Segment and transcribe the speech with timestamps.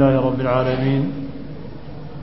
[0.00, 1.12] لله رب العالمين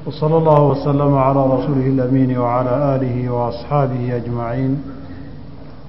[0.05, 4.81] وصلى الله وسلم على رسوله الأمين وعلى آله وأصحابه أجمعين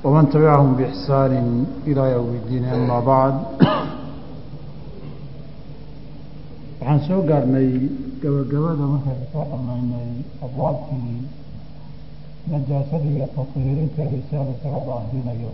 [0.04, 3.34] ومن تبعهم بإحسان إلى يوم الدين أما بعد
[6.84, 7.88] waxaan soo gaarnay
[8.22, 10.10] gabagabada markaynu soo dhammaynay
[10.44, 11.24] abwaabtii
[12.52, 15.50] najaasada iyo tahiirinta risaala isaga baahinayo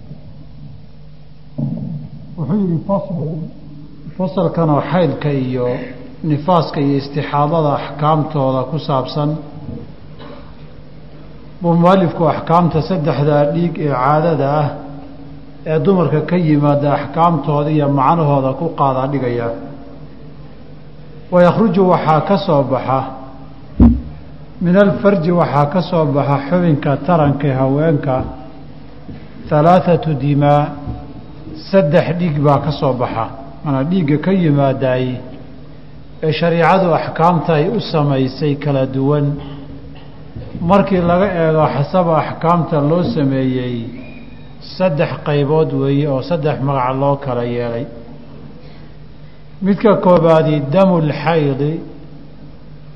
[2.37, 3.19] wuxuu yihi fasl
[4.19, 5.67] fasalkanoo xaylka iyo
[6.30, 9.30] nifaaska iyo istixaadada axkaamtooda ku saabsan
[11.62, 14.68] buu mualifku axkaamta saddexdaa dhiig ee caadada ah
[15.72, 19.48] ee dumarka ka yimaada axkaamtooda iyo macnahooda ku qaadaa dhigaya.
[21.34, 23.00] Wayakhruju waxaa ka soo baxa
[24.66, 28.16] min alfarji waxaa ka soo baxa xubinka taranka haweenka
[29.50, 30.62] halaathatu dimaa
[31.72, 33.26] saddex dhiig baa ka soo baxa
[33.64, 35.06] mana dhiigga ka yimaadaay
[36.26, 39.26] ee shariicadu axkaamta ay u samaysay kala duwan.
[40.70, 43.76] Markii laga eego xasaba axkaamta loo sameeyey
[44.78, 47.86] saddex qaybood weeye oo saddex magac loo kala yeelay.
[49.66, 51.72] Midka koobaadi damu lxaydi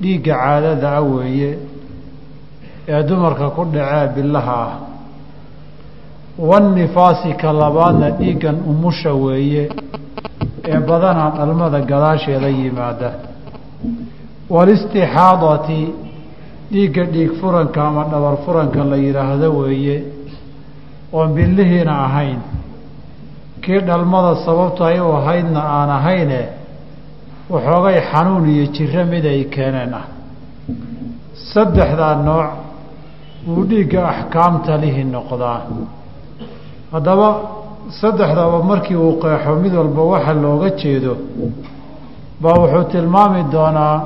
[0.00, 1.50] dhiigga caadada ah weeye
[2.92, 4.72] ee dumarka ku dhacee bilaha ah.
[6.48, 9.68] Wannifaasi ka labaadna dhiiggan umusha weeye
[10.64, 13.10] ee badanaa dhalmada gadaasheeda yimaada.
[14.54, 15.80] Walistixaadati
[16.72, 19.96] dhiigga dhiig furanka ama dhabar furanka la yidhaahdo weeye
[21.12, 22.40] oon bilihiina ahayn.
[23.62, 26.40] Kii dhalmada sababtu ay u ahaydna aan ahayne
[27.50, 30.06] waxoogay xanuun iyo jiro mid ay keeneen ah.
[31.52, 32.50] Saddexdaa nooc
[33.46, 35.60] buu dhiigga axkaamta lihi noqdaa.
[36.92, 37.28] Haddaba
[37.88, 41.16] saddexdaba markii uu qeexo mid walba waxa looga jeedo
[42.42, 43.96] baa wuxuu tilmaami doonaa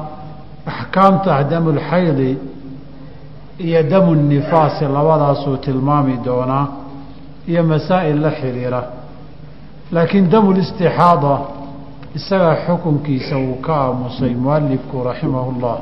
[0.67, 2.30] axkaamta damulxaydi
[3.67, 6.67] iyo damu nifaasi labadaasuu tilmaami doonaa
[7.48, 8.80] iyo masaa'il la xidhiira
[9.92, 11.34] laakiin damulistixaada
[12.18, 15.79] isagaa xukunkiisa uu ka aamusay mualifku raximahu llah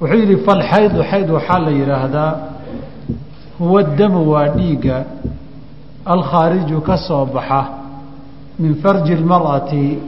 [0.00, 2.32] wuxuu yidhi falxaydu xayd waxaa la yidhaahdaa
[3.58, 4.96] huwa damu waa dhiigga
[6.14, 7.62] alkhaariju ka soo baxa
[8.58, 9.98] min farji lmar'ati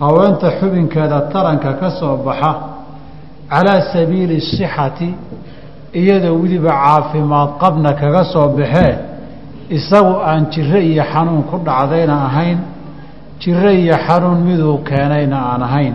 [0.00, 2.52] haweenta xubinkeeda taranka ka soo baxa
[3.50, 5.08] calaa sabiili sixati
[6.00, 8.94] iyadoo weliba caafimaad qabna kaga soo baxee
[9.76, 12.58] isagu aan jiro iyo xanuun ku dhacdayna ahayn
[13.40, 15.94] jiro iyo xanuun miduu keenayna aan ahayn.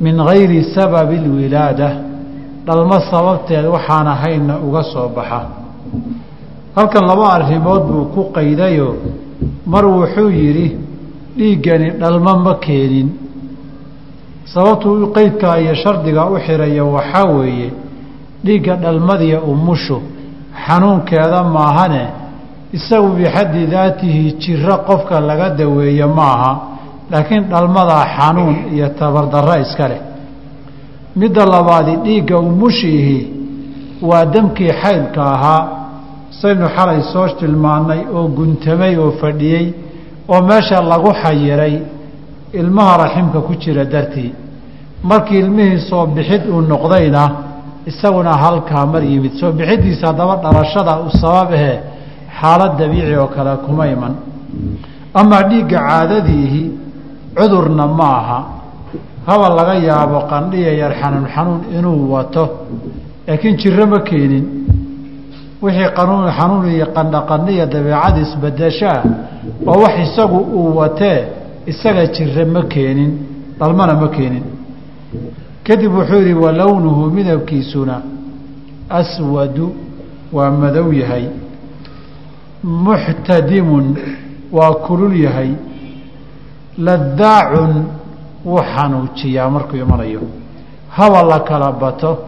[0.00, 1.88] Min gayri sababi alwilaada
[2.66, 5.40] dhalmo sababteed waxaan ahaynna uga soo baxa
[6.76, 8.96] halkan laba arrimood buu ku qaydayo.
[9.66, 10.76] Mar wuxuu yidhi
[11.38, 13.08] dhiiggani dhalmo ma keenin.
[14.52, 17.70] Sababtuu qeydkaa iyo shardiga u xirayo waxaa weeye
[18.44, 19.98] dhiigga dhalmadiya umushu
[20.66, 22.04] xanuunkeeda maahane
[22.72, 26.52] isagu bixaddi daatihi jiro qofka laga daweeyo maaha
[27.10, 30.00] laakiin dhalmadaa xanuun iyo tabardarro iska leh.
[31.16, 33.18] Midda labaadi dhiigga umushiihi
[34.02, 35.79] waa damkii xaydka ahaa
[36.40, 39.66] saynu xalay soo tilmaannay oo guntamay oo fadhiyey
[40.32, 41.74] oo meesha lagu xayiray
[42.60, 44.32] ilmaha raximka ku jira dartii.
[45.02, 47.22] Markii ilmihii soo bixid uu noqdayna
[47.90, 49.32] isaguna halkaa mar yimid.
[49.40, 51.72] Soo bixiddiisa haddaba dhalashada u sabab ahe
[52.40, 54.14] xaalad dabiici oo kale kuma iman.
[55.20, 56.62] Amaa dhiigga caadadiihi
[57.38, 58.38] cudurna ma aha.
[59.26, 62.44] Haba laga yaabo qandhiya yar xanuun xanuun inuu wato.
[63.26, 64.44] Laakiin jiro ma keenin
[65.62, 69.02] wixii qanuun xanuun iyo qandha qandhiya dabeecada isbedeshaa
[69.66, 71.18] waa wax isagu uu watee
[71.66, 73.10] isaga jiro ma keenin
[73.58, 74.44] dhalmana ma keenin.
[75.66, 77.96] Kadib wuxuu yidhi wa lownuhu midabkiisuna
[78.88, 79.66] aswadu
[80.32, 81.24] waa madow yahay
[82.64, 83.86] muxtadimun
[84.52, 85.50] waa kulul yahay
[86.78, 87.72] ladaacun
[88.44, 90.20] wuu xanuujiyaa markuu imanayo.
[90.88, 92.18] Haba la kala bato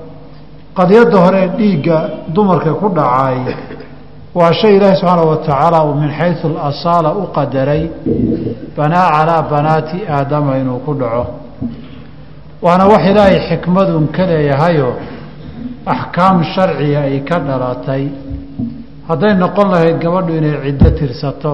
[0.77, 1.99] qadyadda hore dhiigga
[2.35, 3.39] dumarka ku dhacaay
[4.35, 7.83] waa shay ilaahi subxaana wa tacaala uu min xaysu alasaala u qadaray
[8.77, 11.25] banaa calaa banaati aadama inuu ku dhaco.
[12.65, 14.95] Waana wax ilaahay xikmadun ka leeyahayoo
[15.87, 18.05] axkaam sharciga ay ka dhalatay.
[19.09, 21.53] Hadday noqon lahayd gabadhu inay ciddo tirsato.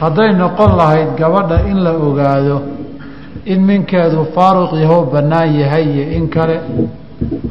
[0.00, 2.56] Hadday noqon lahayd gabadha in la ogaado
[3.46, 6.56] in minkeedu faaruq yahoo bannaan yahay iyo in kale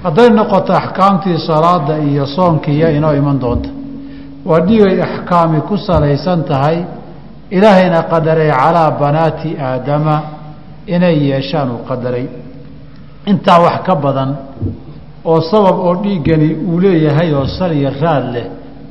[0.04, 3.70] hadday noqoto axkaamtii salaada iyo soonkiiyo inoo iman doonta
[4.46, 6.78] waa dhigay axkaami ku salaysan tahay
[7.58, 10.16] ilaahayna qadaray calaa banaati aadama
[10.88, 12.26] inay yeeshaan uu qadaray.
[13.26, 14.32] Intaa wax ka badan
[15.26, 18.46] oo sabab oo dhiiggani uu leeyahay oo saliya raad leh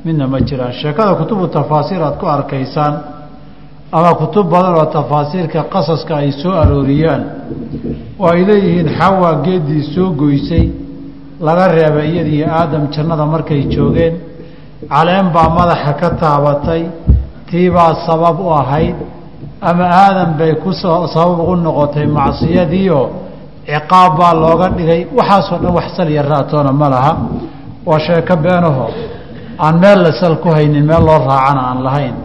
[0.05, 0.73] midna ma jiraan.
[0.81, 2.93] Sheekada kutubu tafaasiir aad ku arkaysaan
[3.91, 7.23] ama kutub badan oo tafaasiirka qasaska ay soo arooriyaan
[8.19, 10.69] oo ay leeyihiin xawaa geeddii soo goysay
[11.39, 14.13] laga reebay iyadiiyo aadam jannada markay joogeen
[14.89, 16.81] caleen baa madaxa ka taabatay
[17.49, 18.95] tiibaa sabab u ahayd
[19.61, 23.05] ama aadam bay ku sabab ugu noqotay macsiyadiioo
[23.65, 26.23] ciqaab baa looga dhigay waxaasoo dhan wax sal iyo
[26.73, 27.13] ma laha.
[27.85, 28.89] Waa sheeko beenaho
[29.59, 32.15] aan meel la sal ku haynin meel loo raacana aan lahayn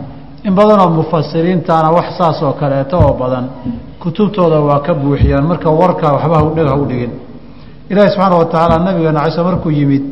[0.47, 3.45] in badanoo mufasiriintaana wax saas oo kaleeto oo badan
[4.03, 5.45] kutubtooda waa ka buuxiyaan.
[5.51, 7.13] Marka warkaa waxba dhega u dhigin.
[7.91, 10.03] Ilaahi subxaana wa tacaala nabigeena caysa markuu yimid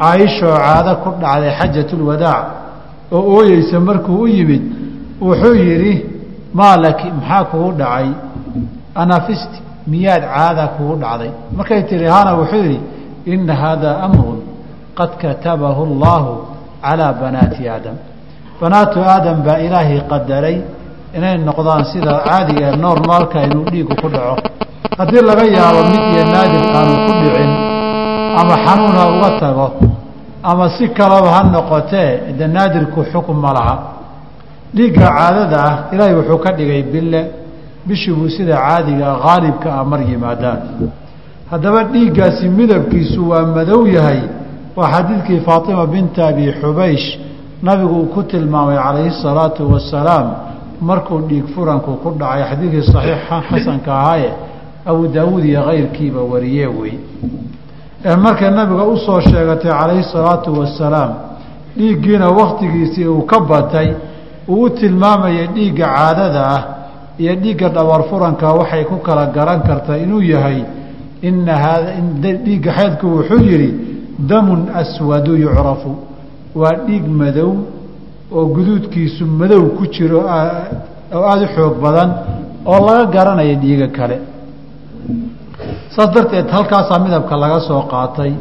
[0.00, 2.44] caaisha oo caado ku dhacday xajatulwadaac
[3.12, 4.62] oo ooyeysa markuu u yimid
[5.20, 5.94] wuxuu yidhi
[6.58, 8.08] maa laki maxaa kugu dhacay?
[8.94, 11.30] Anafisti miyaad caada kugu dhacday.
[11.56, 12.80] Markay tihi hana wuxuu yidhi
[13.32, 14.38] ina haadaa amrun
[14.98, 16.32] qad katabahu allaahu
[16.82, 17.96] calaa banaati aadam
[18.60, 20.56] banaatu aadam baa ilaahay qadaray
[21.16, 24.36] inay noqdaan sida caadiga ee normaalka inuu dhiigu ku dhaco.
[24.98, 27.50] Haddii laga yaabo mid iyo naadir aanu ku dhicin
[28.40, 29.66] ama xanuun ha uga tago
[30.50, 33.76] ama si kalaba ha noqotee de naadirku xukun ma laha.
[34.74, 37.20] Dhiigga caadada ah ilaahay wuxuu ka dhigay bille
[37.86, 40.60] bishii buu sida caadiga haalibka ah mar yimaadaan.
[41.50, 44.20] Haddaba dhiiggaasi midabkiisu waa madow yahay
[44.76, 47.06] waa xadiidkii faatima binta abi xubaysh
[47.62, 50.26] nabigu uu ku tilmaamay calayhi salaatu wasalaam
[50.80, 54.30] markuu dhiig furanku ku dhacay xadiidkii saxiixa xasanka ahaaye
[54.86, 56.94] abu daawuud iyo kayrkiiba wariyee wey.
[58.04, 61.10] Ee markay nabiga u soo sheegatay calayhi salaatu wasalaam
[61.76, 63.88] dhiiggiina wakhtigiisii uu ka batay
[64.48, 66.62] uu u tilmaamayay dhiigga caadada ah
[67.18, 70.60] iyo dhiigga dhabar furanka waxay ku kala garan kartaa inuu yahay
[71.22, 71.90] ina haada
[72.44, 73.70] dhiigga xeydku wuxuu yidhi
[74.30, 75.90] damun aswadu yucrafu
[76.60, 77.50] waa dhiig madow
[78.36, 80.18] oo guduudkiisu madow ku jiro
[81.14, 82.10] oo aada u xoog badan
[82.70, 84.16] oo laga garanaya dhiiga kale.
[85.94, 88.32] Saas darteed halkaasaa midabka laga soo qaatay.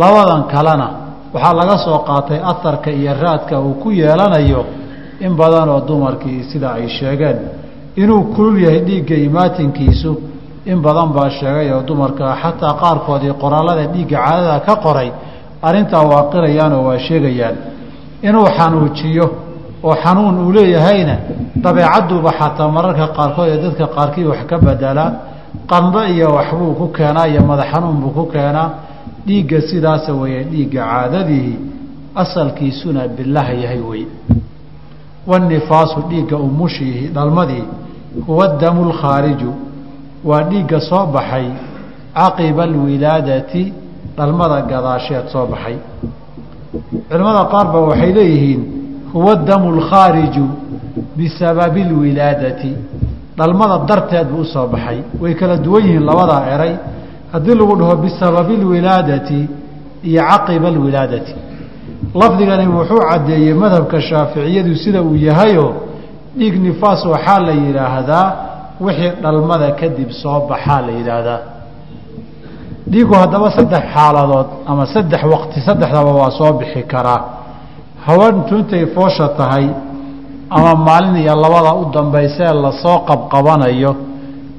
[0.00, 0.88] Labadan kalena
[1.34, 4.62] waxaa laga soo qaatay aharka iyo raadka uu ku yeelanayo
[5.26, 7.38] in badan oo dumarkii sida ay sheegeen.
[8.02, 10.12] Inuu kulul yahay dhiigga imaatinkiisu
[10.70, 15.08] in badan baa sheegay oo dumarka xataa qaarkoodii qoraalada dhiigga caadada ka qoray
[15.66, 17.56] arrintaa waa qirayaan oo waa sheegayaan.
[18.28, 19.26] Inuu xanuujiyo
[19.86, 21.14] oo xanuun uu leeyahayna
[21.64, 25.10] dabeecadduuba xataa mararka qaarkood ee dadka qaarkii wax ka bedelaa
[25.70, 28.68] qandho iyo waxbuu ku keenaa iyo madax xanuun buu ku keenaa.
[29.26, 31.54] Dhiigga sidaasa weeye dhiigga caadadihi
[32.22, 34.04] asalkiisuna bilah yahay wey
[35.26, 37.64] wanifaasu dhiigga umushiihi dhalmadii
[38.26, 39.52] huwa damu lkhaariju
[40.24, 41.46] waa dhiigga soo baxay
[42.14, 43.72] caqiba alwilaadati
[44.16, 45.76] dhalmada gadaasheed soo baxay.
[47.10, 48.62] Culimmada qaar ba waxay leeyihiin
[49.12, 50.46] huwa damu lkhaariju
[51.16, 52.72] bisababi اlwilaadati
[53.38, 54.98] dhalmada darteed buu u soo baxay.
[55.20, 56.74] Way kala duwan yihiin labadaa eray.
[57.32, 59.40] Haddii lagu dhaho bisababi اlwilaadati
[60.04, 61.34] iyo caqiba alwilaadati
[62.20, 65.66] lafdigani wuxuu caddeeyey madhabka shaaficiyadu sida uu yahayo
[66.38, 68.26] dhiig nifaas waxaa la yidhaahdaa
[68.80, 71.38] wixii dhalmada kadib soo baxaa la yidhaahdaa
[72.90, 77.20] dhiigu haddaba saddex xaaladood ama saddex waqti saddexdaba waa soo bixi karaa.
[78.06, 79.66] Haweentu intay foosha tahay
[80.50, 83.96] ama maalin iyo labada u dambaysee la soo qabqabanayo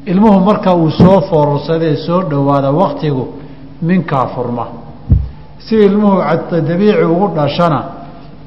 [0.06, 3.28] ilmuhu marka uu soo foorarsadee soo dhowaada waktigu
[3.82, 4.66] minkaa furma.
[5.66, 6.18] Si ilmuhu
[6.68, 7.84] dabiici ugu dhashana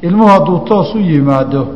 [0.03, 1.67] ilmuhu hadduu toos u yimaado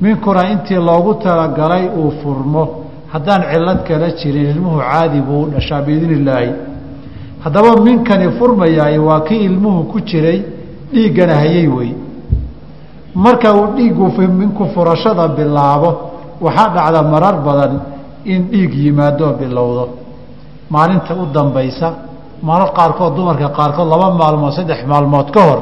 [0.00, 2.68] minkuna intii loogu talagalay uu furmo.
[3.12, 6.50] Haddaan cillad kala jirin ilmuhu caadi buu u dhashaa biidni illaahi
[7.46, 10.42] haddaba minkani furmayaay waa kii ilmuhu ku jiray
[10.92, 11.90] dhiiggana hayay wey.
[13.14, 14.10] Marka uu dhiiggu
[14.40, 15.90] minku furashada bilaabo
[16.40, 17.72] waxaa dhacda marar badan
[18.24, 19.88] in dhiig yimaadoo bilowdo.
[20.70, 21.88] Maalinta u dambaysa
[22.42, 25.60] marar qaarkood dumarka qaarkood laba maalmood saddex maalmood ka hor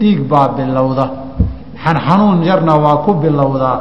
[0.00, 1.04] dhiig baa bilowda.
[1.84, 3.78] Xanxanuun yarna waa ku bilowdaa.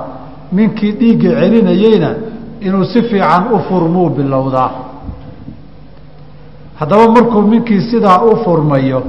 [0.51, 2.09] Minkii dhiigga celinayeyna
[2.61, 4.69] inuu si fiican u furmuu bilowdaa
[6.79, 9.03] haddaba markuu minkii sidaa u furmayo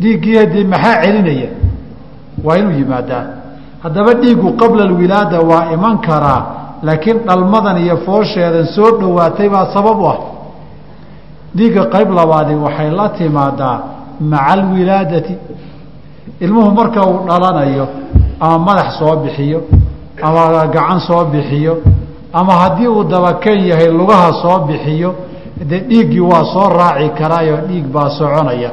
[0.00, 1.48] dhiiggii haddii maxaa celinaya?
[2.44, 3.24] Waa inuu yimaadaa.
[3.82, 6.42] Haddaba dhiiggu qabla alwilaada waa iman karaa
[6.82, 10.18] laakiin dhalmadan iyo foosheedan soo dhowaatay baa sabab u ah.
[11.56, 13.78] Dhiigga qayb labaadi waxay la timaadaa
[14.20, 15.34] maca alwilaadati
[16.40, 17.86] ilmuhu marka uu dhalanayo
[18.40, 19.60] ama madax soo bixiyo
[20.22, 21.78] ama gacan soo bixiyo
[22.32, 25.14] ama haddii uu dabaken yahay lugaha soo bixiyo
[25.64, 28.70] dee dhiiggii waa soo raaci karaayo dhiig baa soconaya.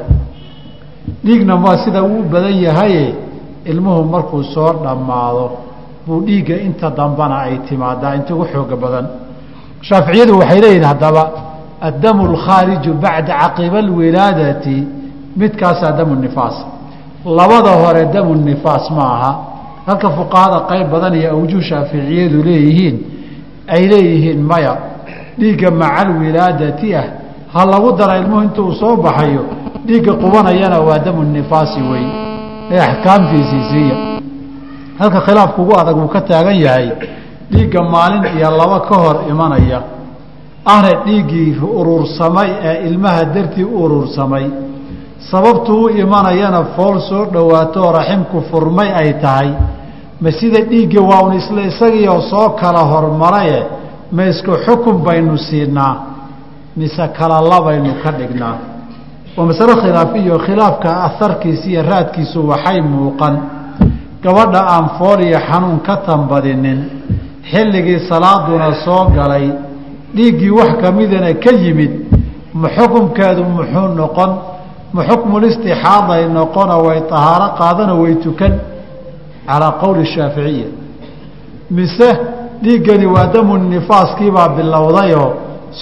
[1.26, 3.16] Dhiigna waa sida uu badan yahaye
[3.66, 5.52] ilmuhu markuu soo dhammaado
[6.08, 9.06] buu dhiigga inta dambana ay timaadaa inta ugu xooga badan.
[9.82, 11.24] Shaaficiyadu waxay leeyihiin haddaba
[11.82, 14.88] addamu alkhaariju bacda caqiba alwilaadati
[15.38, 16.56] midkaasaa damu nifaas.
[17.26, 19.32] Labada hore damu nifaas ma aha.
[19.88, 22.96] Halka fuqahada qayb badan iyo awjuh shaaficiyadu leeyihiin
[23.68, 24.78] ay leeyihiin maya
[25.40, 27.06] dhiigga maca alwilaadati ah
[27.54, 29.44] ha lagu dara ilmuhu intuu soo baxayo
[29.88, 32.06] dhiigga qubanayana waa damu nifaasi wey
[32.72, 33.96] ee axkaamtiisii siiya.
[35.00, 36.90] Halka khilaafku ugu adag uu ka taagan yahay
[37.52, 39.80] dhiigga maalin iyo laba ka hor imanaya.
[40.66, 44.46] Ahna dhiiggii urursamay ee ilmaha dartii u urursamay.
[45.32, 49.50] Sababtu u imanayana fool soo dhowaato raximku furmay ay tahay.
[50.22, 53.60] Ma sida dhiiggii waa un isla isagiioo soo kala hormaraye
[54.16, 55.96] ma isku xukun baynu siinaa
[56.78, 58.58] mise kala labaynu ka dhignaa.
[59.38, 63.36] Waa masalo khilaafiyo khilaafka aharkiisa iyo raadkiisu waxay muuqan.
[64.24, 66.80] Gabadha aan fool iyo xanuun ka tambadinin
[67.52, 69.46] xilligii salaaduna soo galay
[70.16, 71.92] dhiiggii wax ka midana ka yimid
[72.54, 74.32] ma xukumkeedu muxuu noqon?
[74.94, 78.54] Ma xukmulistixaaday noqono way tahaaro qaadano way tukan?
[79.48, 80.68] Calaa qowli shaaficiya
[81.72, 82.10] mise
[82.64, 85.34] dhiiggani waa damu nifaaskiibaa bilowdayoo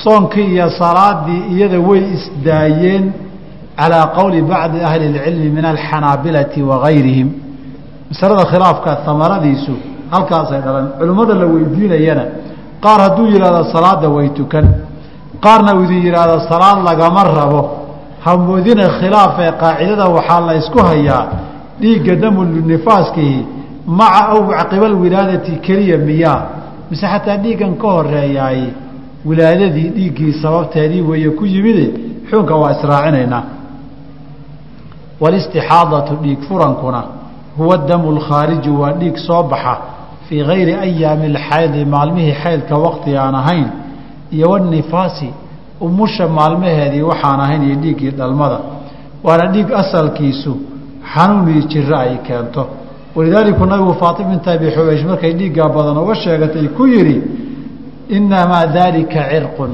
[0.03, 3.03] soonkii iyo salaadii iyada way isdaayeen
[3.79, 7.29] calaa qowli bacdi ahli اlcilmi min alxanaabilati wagayrihim
[8.11, 9.73] masalada khilaafka amaradiisu
[10.13, 12.25] halkaasay dhalan culimmada la weydiinayana
[12.83, 14.65] qaar hadduu yidhahdo salaada way tukan
[15.45, 17.61] qaarna uu idin yidhaahdo salaad lagama rabo.
[18.25, 21.23] Hamoodina khilaaf ee qaacidada waxaa la ysku hayaa
[21.81, 23.45] dhiigga damu nifaaskihi
[23.88, 26.41] maca aw caqiba wilaadati keliya miyaa
[26.91, 28.62] mise xataa dhiiggan ka horeeyaay
[29.29, 31.86] wilaadadii dhiiggii sababteedii weeye ku yimide
[32.29, 33.43] xuunka waa israacinaynaa.
[35.21, 37.03] Walistixaadatu dhiig furankuna
[37.57, 39.77] huwa damu lkhaariju waa dhiig soo baxa
[40.29, 43.67] fii gayri ayaami alxaydi maalmihii xaydka waqti aan ahayn
[44.31, 45.29] iyo wanifaasi
[45.81, 48.60] umusha maalmaheedii waxaan ahayn iyo dhiiggii dhalmada.
[49.24, 50.53] Waana dhiig asalkiisu
[51.13, 52.63] xanuun iyo jiro ay keento
[53.15, 57.18] walidaalika nabigu faatima binta abi xubaysh markay dhiiggaa badan uga sheegatay ku yidhi
[58.18, 59.72] inamaa daalika cirqun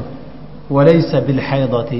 [0.75, 1.99] walaysa bilxaydati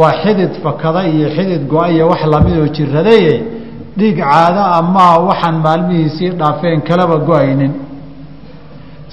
[0.00, 3.34] waa xidid fakada iyo xidid go'aya wax lamidoo jiradaye
[3.98, 7.72] dhiig caado a maa waxaan maalmihiisii dhaafeen kalaba go'aynin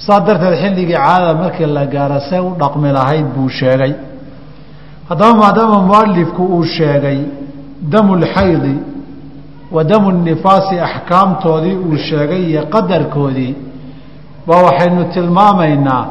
[0.06, 3.92] saa darteed xilligii caadada markii la gaaro see u dhaqmi lahayd buu sheegay
[5.08, 7.18] haddaba maadaama mualifku uu sheegay
[7.92, 8.74] damu lxaydi
[9.76, 13.52] wa damu nifaasi axkaamtoodii uu sheegay iyo qadarkoodii
[14.46, 16.04] baa waxaynu tilmaamaynaa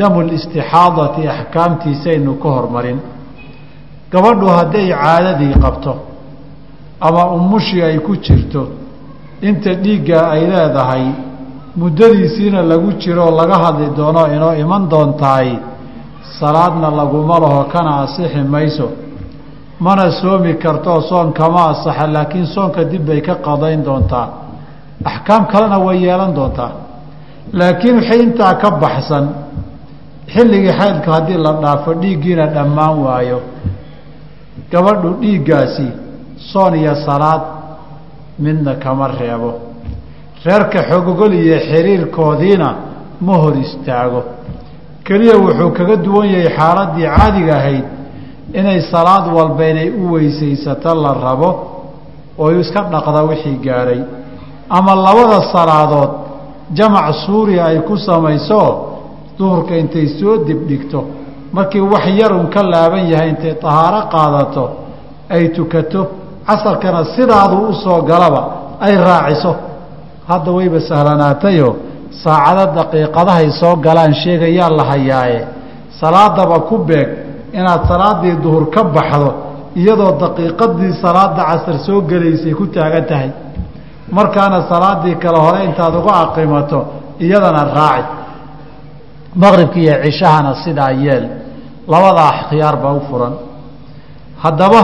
[0.00, 2.98] damu listixaadati axkaamtiisaynu ka hormarin
[4.12, 5.92] gabadhu hadday caadadii qabto
[7.06, 8.62] ama umushii ay ku jirto
[9.48, 11.04] inta dhiigga ay leedahay
[11.80, 15.48] muddadiisiina lagu jiroo laga hadli doono inoo iman doontahay
[16.40, 18.86] salaadna laguma laho kana asixi mayso
[19.80, 24.28] mana soomi kartoo soon kama asaxa laakiin soonka dib bay ka qadayn doontaa.
[25.04, 26.72] Axkaam kalena way yeelan doontaa.
[27.52, 29.26] Laakiin wixii intaa ka baxsan.
[30.34, 33.38] Xilligii xaydka haddii la dhaafo dhiiggiina dhammaan waayo.
[34.72, 35.86] Gabadhu dhiiggaasi
[36.52, 37.42] soon iyo salaad
[38.38, 39.50] midna kama reebo.
[40.44, 42.68] Reerka xogogol iyo xiriirkoodiina
[43.20, 44.22] ma hor istaago.
[45.04, 47.84] Keliya wuxuu kaga duwan yahay xaaladdii caadiga ahayd
[48.54, 51.50] inay salaad walba inay u weysaysato la rabo
[52.38, 54.00] oo iska dhaqda wixii gaadhay
[54.68, 56.10] ama labada salaadood
[56.72, 58.62] jamac suuriya ay ku samayso
[59.38, 61.04] duhurka intay soo dibdhigto
[61.52, 64.64] markii wax yarun ka laaban yahay intay tahaaro qaadato
[65.30, 66.00] ay tukato
[66.46, 68.42] casarkana sidaaduu u soo galaba
[68.80, 69.54] ay raaciso.
[70.28, 71.76] Hadda wayba sahlanaatayo
[72.22, 75.40] saacado daqiiqadahay soo galaan sheegayaa la hayaaye.
[76.00, 77.08] Salaadaba ku beeg
[77.58, 79.30] inaad salaaddii duhur ka baxdo
[79.80, 83.30] iyadoo daqiiqadii salaada casar soo gelaysay ku taagan tahay.
[84.16, 86.80] Markaana salaaddii kale hore intaad uga aqimato
[87.24, 88.12] iyadana raaci.
[89.42, 91.24] Maqribka iyo cishahana sidaa yeel.
[91.92, 93.34] Labadaa khiyaar baa u furan.
[94.42, 94.82] Haddaba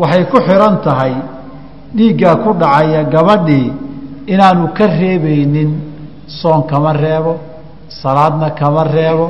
[0.00, 1.14] waxay ku xihan tahay
[1.96, 3.72] dhiiggaa ku dhacaya gabadhii
[4.32, 5.70] inaanu ka reebaynin
[6.26, 7.32] soon kama reebo
[8.02, 9.26] salaadna kama reebo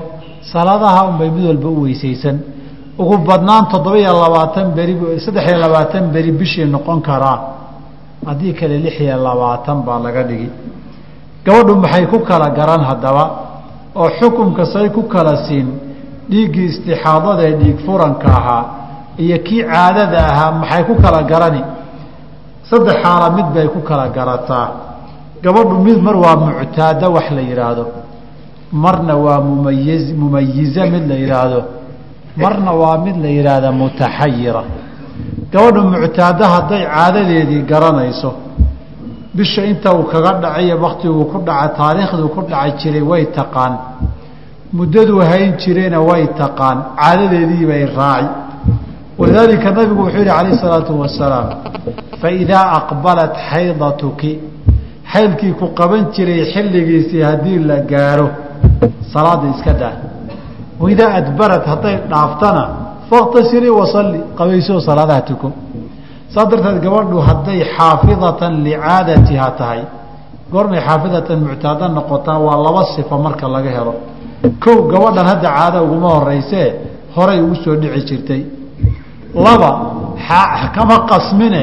[0.53, 2.37] salaadaha unbay mid walba u weysaysan
[2.99, 4.95] ugu badnaan toddoba iyo labaatan beri
[5.25, 7.39] saddex iyo labaatan beri bishii noqon karaa.
[8.27, 10.51] Haddii kale lix iyo labaatan baa laga dhigi.
[11.45, 13.25] Gabadhu maxay ku kala garan haddaba?
[13.95, 15.69] Oo xukunka say ku kala siin
[16.31, 18.65] dhiiggii istixaadadaee dhiig furanka ahaa
[19.19, 21.63] iyo kii caadada ahaa maxay ku kala garani?
[22.71, 24.69] Saddex xaala mid bay ku kala garataa.
[25.43, 27.85] Gabadhu mid mar waa muctaada wax la yidhaahdo
[28.73, 31.61] marna waa mumayiz mumayiza mid la yidhaahdo
[32.43, 34.63] marna waa mid la yidhaahda mutaxayira
[35.53, 38.31] gabadhu muctaado hadday caadadeedii garanayso
[39.37, 43.73] bisha inta uu kaga dhacayo waktiguu ku dhaca taariikhduu ku dhaca jiray way taqaan.
[44.79, 46.79] Muddaduu hayn jirayna way taqaan.
[47.01, 48.29] Caadadeedii bay raaci
[49.19, 51.47] walidaalika nabigu wuxuu yihi calayh isalaatu wasalaam
[52.23, 54.33] faidaa aqbalat xaydatuki
[55.13, 58.29] xaydkii ku qaban jiray xilligiisii haddii la gaaro
[59.13, 59.95] salaada iska daa
[60.83, 62.63] waidaa adbarat hadday dhaaftana
[63.11, 65.49] faktasilii wasalli qabaysoo salaadaha tuko
[66.35, 69.83] saas darteed gabadhu hadday xaafidatan licaadatiha tahay
[70.53, 73.95] goormay xaafidatan muctaado noqotaa waa laba sifo marka laga helo
[74.65, 76.69] kow gabadhan hadda caado uguma horeysee
[77.17, 78.43] horay ugu soo dhici jirtay
[79.45, 79.71] laba
[80.77, 81.63] kama qasmine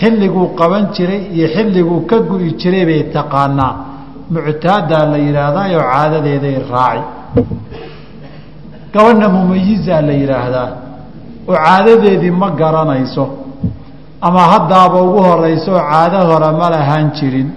[0.00, 3.72] xilliguu qaban jiray iyo xilliguu ka gu'i jiray bay taqaanaa
[4.34, 7.02] muctaadaa la yidhaahdaayoo caadadeeday raaci
[8.96, 10.68] gabadhna mumayizaa la yidhaahdaa
[11.48, 13.24] oo caadadeedii ma garanayso
[14.26, 17.48] ama haddaaba ugu horeyso oo caado hore ma lahaan jirin.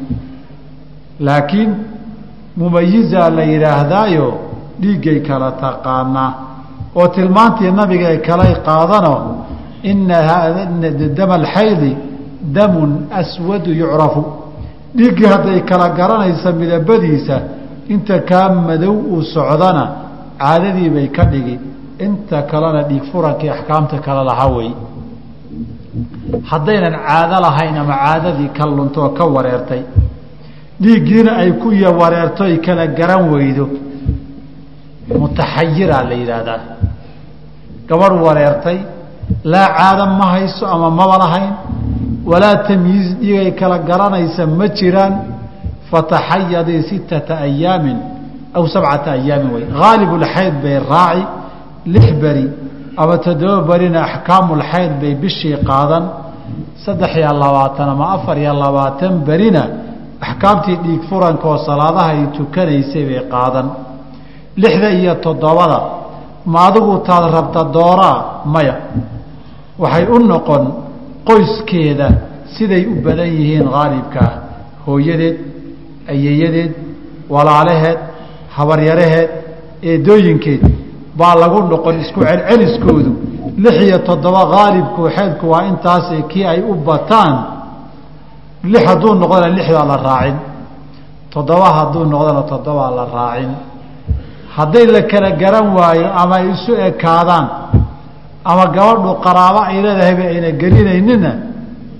[1.28, 1.72] Laakiin
[2.58, 4.28] mumayizaa la yidhaahdaayo
[4.82, 6.32] dhiiggay kala taqaanaa
[7.00, 9.14] oo tilmaantii nabiga ay kalay qaadano
[9.92, 10.20] ina
[11.18, 11.92] dama alxaydi
[12.56, 12.92] damun
[13.22, 14.22] aswadu yucrafu.
[14.98, 17.36] Dhiiggii hadday kala garanaysa midabadiisa
[17.94, 19.84] inta kaa madow uu socdana
[20.42, 21.56] caadadii bay ka dhigi
[22.06, 24.72] inta kalena dhiig furankii axkaamta kale lahaa wey.
[26.50, 29.82] Haddaynan caado lahayn ama caadadii ka lunto oo ka wareertay
[30.82, 31.70] dhiiggiina ay ku
[32.02, 33.66] wareerto ay kala garan weydo.
[35.20, 36.60] Mutaxayiraa la yidhaahdaa.
[37.90, 38.78] Gabadh wareertay
[39.44, 41.54] laa caado ma hayso ama maba lahayn
[42.26, 45.14] walaa tamyiiz dhiigay kala garanaysa ma jiraan
[45.92, 47.98] fataxayadii sittata ayaamin
[48.58, 51.24] aw sabcata ayaamin wey haalibulxayd bay raaci
[51.94, 52.46] lix beri
[53.02, 56.04] ama toddoba berina axkaamulxayd bay bishii qaadan
[56.86, 59.64] saddex iyo labaatan ama afar iyo labaatan berina
[60.28, 63.68] axkaamtii dhiig furanka oo salaadaha ay tukanaysay bay qaadan
[64.64, 65.80] lixda iyo toddobada
[66.52, 68.18] ma adigu taad rabta dooraa
[68.54, 68.76] maya
[69.82, 70.64] waxay u noqon
[71.30, 72.08] qoyskeeda
[72.56, 74.32] siday u badan yihiin haalibkaa
[74.86, 75.38] hooyadeed
[76.14, 76.72] ayeeyadeed
[77.34, 78.00] walaalaheed
[78.58, 79.30] habaryaraheed
[79.92, 80.62] eedooyinkeed
[81.20, 83.12] baa lagu noqon isku celceliskoodu.
[83.64, 87.34] lix iyo toddoba haalibku xeedku waa intaas kii ay u bataan.
[88.72, 90.38] lix hadduu noqdana lixdaa la raacin.
[91.34, 93.52] toddoba hadduu noqdana toddobaa la raacin.
[94.56, 97.46] hadday la kala garan waayo ama ay isu ekaadaan
[98.52, 101.32] ama gabadhu qaraabo ay leedahayba ayna gelinaynina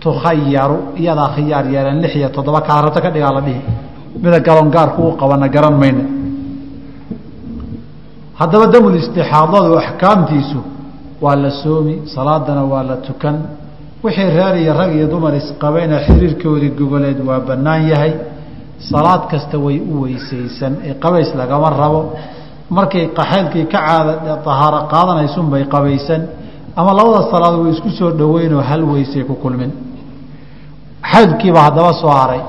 [0.04, 1.98] tukhayaru iyadaa khiyaar yeelan.
[2.04, 3.62] lix iyo toddoba kaa rabto ka dhigaa la dhihi.
[4.24, 6.04] mida galongaarku u qabana garan mayna
[8.40, 10.60] haddaba damulistixaadadu axkaamtiisu
[11.22, 13.36] waa la soomi salaadana waa la tukan.
[14.04, 18.14] Wixii reer iyo rag iyo dumar isqabayna xiriirkoodii gogoleed waa bannaan yahay.
[18.92, 22.02] Salaad kasta way u weysaysan ee qabays lagama rabo.
[22.78, 26.22] Markay qaxeylkii ka caada tahaaro qaadanaysunbay qabaysan.
[26.80, 29.72] Ama labada salaadood way isku soo dhoweynoo hal weysay ku kulmin.
[31.12, 32.42] Xaydkiiba haddaba soo haray.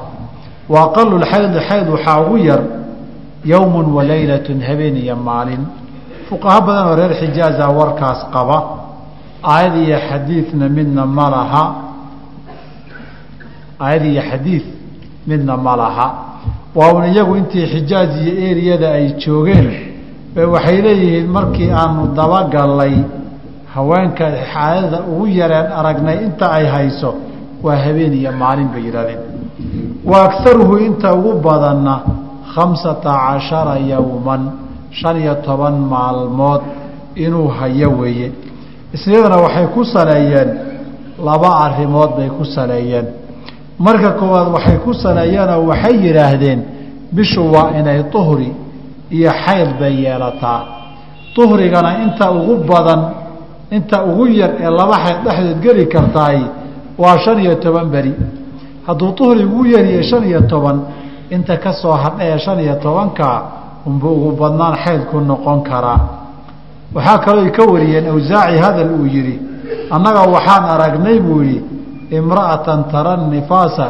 [0.72, 2.60] Wa aqalulxaydi xayd waxaa ugu yar
[3.44, 5.62] yowmun wa leylatun habeen iyo maalin.
[6.28, 8.58] Fuqaho badan oo reer xijaaza warkaas qaba.
[9.42, 11.64] Aayad iyo xadiidna midna ma laha.
[13.80, 14.64] Aayad iyo xadiid
[15.26, 16.06] midna ma laha.
[16.74, 19.68] Waa un iyagu intii xijaaj iyo eriyada ay joogeen
[20.54, 22.94] waxay leeyihiin markii aanu dabagallay
[23.74, 27.14] haweenka xaadada ugu yareen aragnay inta ay hayso
[27.62, 29.20] waa habeen iyo maalin bay yidhahdeen.
[30.04, 31.94] Wa agaruhu inta ugu badanna
[32.54, 34.42] khamsata cashara yowman
[34.90, 36.62] shan iyo toban maalmood
[37.14, 38.32] inuu hayo weeye.
[38.94, 40.50] Isniyadana waxay ku saleeyeen
[41.24, 43.06] laba arrimood bay ku saleeyeen
[43.78, 46.60] marka koowaad waxay ku saleeyeenoo waxay yidhaahdeen
[47.12, 48.52] bishu waa inay duhri
[49.10, 50.60] iyo xayd bay yeelataa.
[51.36, 53.00] Duhrigana inta ugu badan
[53.70, 56.38] inta ugu yar ee laba xayd dhexdood geli kartaay
[56.98, 58.14] waa shan iyo toban beri.
[58.86, 60.76] Hadduu duhri ugu yariyo shan iyo toban
[61.30, 63.28] inta ka soo hadhaee shan iyo tobanka
[63.86, 66.00] unba ugu badnaan xaydku noqon karaa
[66.94, 69.36] waxaa kaloo ka wariyeen awsaaci hadal uu yidhi
[69.94, 71.64] annaga waxaan aragnay buu yidhi
[72.18, 73.86] imra'atan tara nifaasa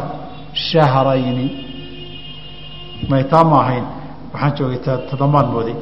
[0.53, 1.47] shahrayni.
[3.09, 3.85] Maytaa ma ahayn
[4.33, 5.75] waxaan joogay toddomaan mooday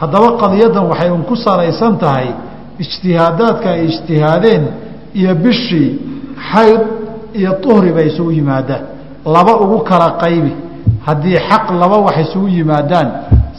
[0.00, 2.28] haddaba qadiyadan waxay un ku salaysan tahay
[2.84, 4.64] ijtihaadaadka ay ijtihaadeen
[5.20, 5.90] iyo bishii
[6.52, 6.80] xayd
[7.40, 8.82] iyo tuhri bay isugu yimaadaan
[9.34, 10.52] laba ugu kala qaybi
[11.06, 13.08] haddii xaq laba wax isugu yimaadaan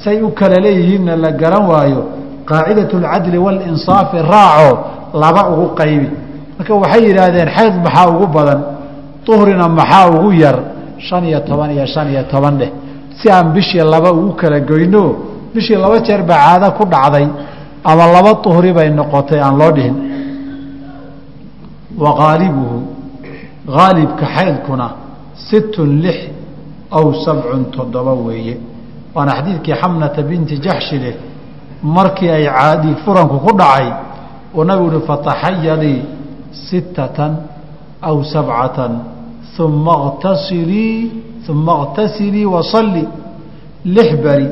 [0.04, 2.01] say u kala leeyihiinna la garan waayo
[2.49, 4.71] qaacidat اlcadli wاlinsaafi raaco
[5.23, 6.10] laba ugu qaybi.
[6.58, 8.62] Marka waxay yidhaahdeen xayd maxaa ugu badan?
[9.34, 10.58] Uhrina maxaa ugu yar?
[11.08, 12.71] Shan iyo toban iyo shan iyo toban dheh.
[13.17, 15.04] Si aan bishii laba ugu kala goyno
[15.54, 17.27] bishii laba jeer baa caado ku dhacday.
[17.84, 19.95] Ama laba uhri bay noqotay aan loo dhihin.
[22.04, 22.77] Wa qaalibuhu
[23.77, 24.88] haalibka xaydkuna
[25.49, 26.17] sittun lix
[26.97, 28.58] aw sabcun toddoba weeye.
[29.15, 31.15] Waana xadiidkii xamnata binti jaxshi leh
[31.84, 33.88] markii ay caadii furanku ku dhacay
[34.56, 36.01] uu nabigu uhi fataxayadii
[36.69, 37.34] sittatan
[38.01, 38.93] aw sabcatan
[39.65, 41.12] uma اqtasilii
[41.49, 43.04] uma اqtasilii wasalli
[43.86, 44.47] lix beri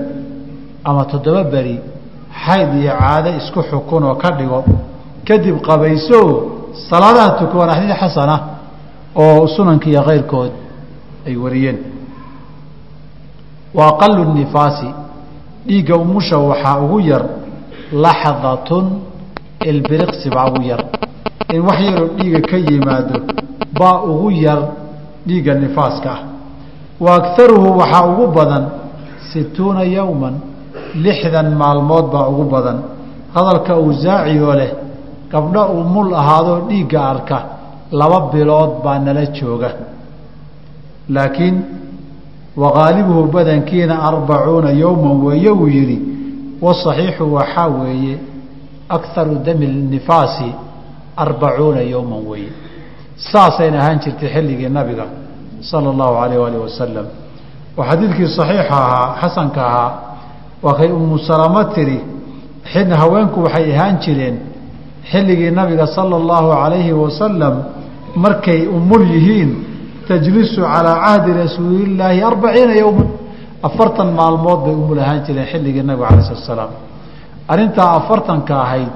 [0.84, 1.76] ama toddoba beri
[2.46, 4.64] xayd iyo caado isku xukun oo ka dhigo.
[5.28, 6.20] Kadib qabayso
[6.90, 8.36] salaadaha tuko waana xadiid xasana
[9.16, 10.52] oo sunanka iyo keyrkood
[11.28, 11.78] ay wariyeen
[13.74, 14.90] wa aqalu nifaasi.
[15.68, 17.24] Dhiigga umusha waxaa ugu yar
[17.94, 18.86] laxdatun
[19.66, 20.82] ilbiriqsi baa ugu yar.
[21.54, 23.20] In wax yaroo dhiiga ka yimaado
[23.80, 24.60] baa ugu yar
[25.28, 26.20] dhiigga nifaaska ah.
[27.00, 28.66] Wa agaruhu waxaa ugu badan
[29.34, 30.36] situuna yowman
[30.96, 32.78] lixdan maalmood baa ugu badan.
[33.36, 34.72] Hadalka awsaaci oo leh
[35.32, 37.38] gabdho umul ahaadoo dhiigga arka
[37.92, 39.70] laba bilood baa nala jooga.
[41.10, 41.56] Laakiin
[42.58, 46.00] waqaalibuhu badankiina arbacuuna yowman weeye uu yidhi
[46.62, 48.18] wasaxiixu waxaa weeye
[48.90, 50.52] akaru dami nifaasi
[51.18, 52.52] arbacuuna yowman weeye
[53.32, 55.06] saasayna ahaan jirtay xilligii nabiga
[55.62, 57.06] sala allahu alayh alih wasalam
[57.78, 59.92] oo xadiidkii saxiixa ahaa xasanka ahaa
[60.64, 62.00] waa kay umu salamo tiri
[62.74, 64.36] xidna haweenku waxay ahaan jireen
[65.12, 67.56] xilligii nabiga sala allahu calayhi wasalam
[68.16, 69.52] markay umul yihiin
[70.10, 73.10] tajlisu calaa cahdi rasuulillaahi arbaciina yowman
[73.68, 76.72] afartan maalmood bay umul ahaan jireen xilligii nabiga alay slat slaam
[77.52, 78.92] arrintaa afartanka ahayd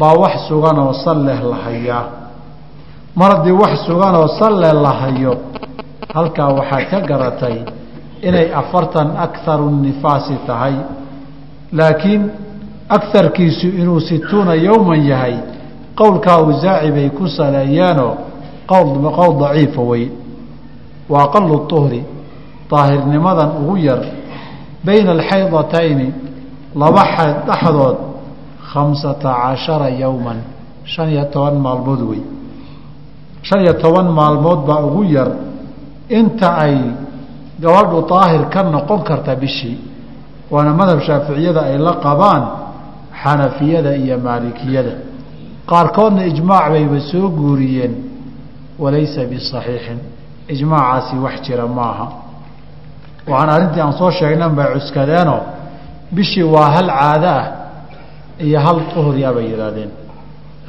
[0.00, 1.58] baa wax suganoo salleh la
[3.20, 5.34] mar haddii wax suganoo salleh la hayo
[6.14, 7.56] halkaa waxaad ka garatay
[8.28, 10.74] inay afartan akaru nifaasi tahay.
[11.72, 12.30] Laakiin
[12.88, 15.36] akarkiisu inuu situuna yowman yahay
[15.94, 18.16] qowlkaa awsaaci bay ku saleeyeenoo
[18.66, 20.23] qowl daciifa wey
[21.08, 22.02] wa aqalu uhri
[22.70, 24.00] daahirnimadan ugu yar
[24.84, 26.08] bayna alxaydatayni
[26.74, 27.96] laba xayd dhexdood
[28.72, 30.38] khamsata cashara yowman
[30.84, 32.22] shan iyo toban maalmood wey.
[33.42, 35.30] Shan iyo toban maalmood baa ugu yar
[36.08, 36.76] inta ay
[37.60, 39.78] gabadhu daahir ka noqon karta bishii
[40.50, 42.42] waana madhab shaaficiyada ay la qabaan
[43.22, 44.94] xanafiyada iyo maalikiyada.
[45.70, 47.94] Qaarkoodna ijmaac bayba soo guuriyeen
[48.78, 49.98] walaysa bisaxiixin
[50.52, 52.06] ijmaacaasi wax jira maaha.
[53.28, 55.40] Waxaan arrintii aan soo sheegnan bay cuskadeenoo
[56.14, 57.46] bishii waa hal caado ah
[58.46, 59.90] iyo hal uhri ah bay yidhaahdeen.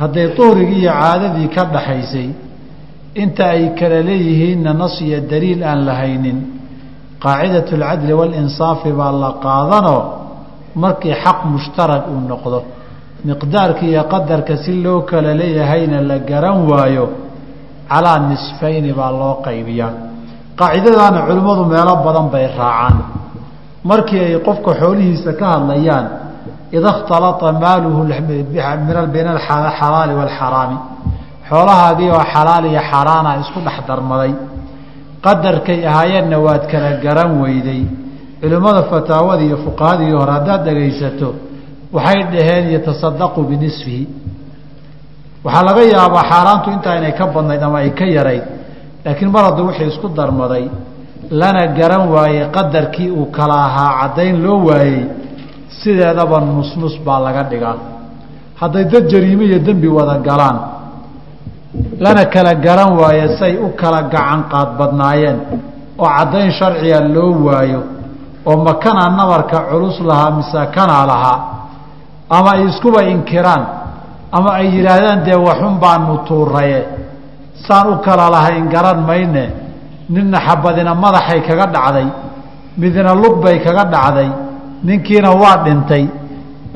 [0.01, 2.29] Hadday uhrigii iyo caadadii ka dhaxaysay
[3.23, 6.37] inta ay kala leeyihiinna nas iyo daliil aan la haynin
[7.23, 10.01] qaacidat alcadli waalinsaafi baa la qaadanoo
[10.83, 12.59] markii xaq mushtarag uu noqdo.
[13.27, 17.05] Miqdaarka iyo qadarka si loo kala leeyahayna la garan waayo
[17.89, 19.93] calaa nisfayni baa loo qaybiyaa.
[20.59, 22.95] Qaacidadaana culimmadu meelo badan bay raacaan.
[23.89, 26.05] Markii ay qofka xoolihiisa ka hadlayaan
[26.77, 28.01] ida اkhtalaa maaluhu
[29.13, 30.77] bayna alxalaali wاlxaraami
[31.49, 34.31] xoolahaagii oo xalaal iyo xaaraana isku dhex darmaday.
[35.25, 37.81] Qadarkay ahaayeenna waad kala garan weyday.
[38.41, 41.29] Culimmada fataawadii iyo fuqahadii hore haddaad dhegaysato
[41.95, 44.03] waxay dhaheen yatasadaqu binisfihi
[45.45, 48.43] waxaa laga yaabaa xaaraantu intaa inay ka badnayd ama ay ka yarayd
[49.05, 50.65] laakiin mar hadduu wixii isku darmaday
[51.39, 55.01] lana garan waayey qadarkii uu kala ahaa caddayn loo waayey
[55.79, 57.75] sideedaba nusnus baa laga dhigaa.
[58.61, 60.57] Hadday dad jariime iyo dembi wada galaan
[62.03, 65.37] lana kala garan waayo say u kala gacan qaad badnaayeen
[66.03, 67.81] oo caddayn sharciga loo waayo
[68.49, 71.37] oo makanaa nabarka culus lahaa mise kanaa lahaa
[72.37, 73.63] ama ay iskuba inkiraan
[74.37, 76.81] ama ay yidhaahdaan dee waxun baanu tuuraye
[77.67, 79.45] saan u kala lahayn garan mayne.
[80.13, 82.07] Ninna xabadina madaxay kaga dhacday.
[82.81, 84.29] Midna lug bay kaga dhacday.
[84.87, 86.03] Ninkiina waa dhintay.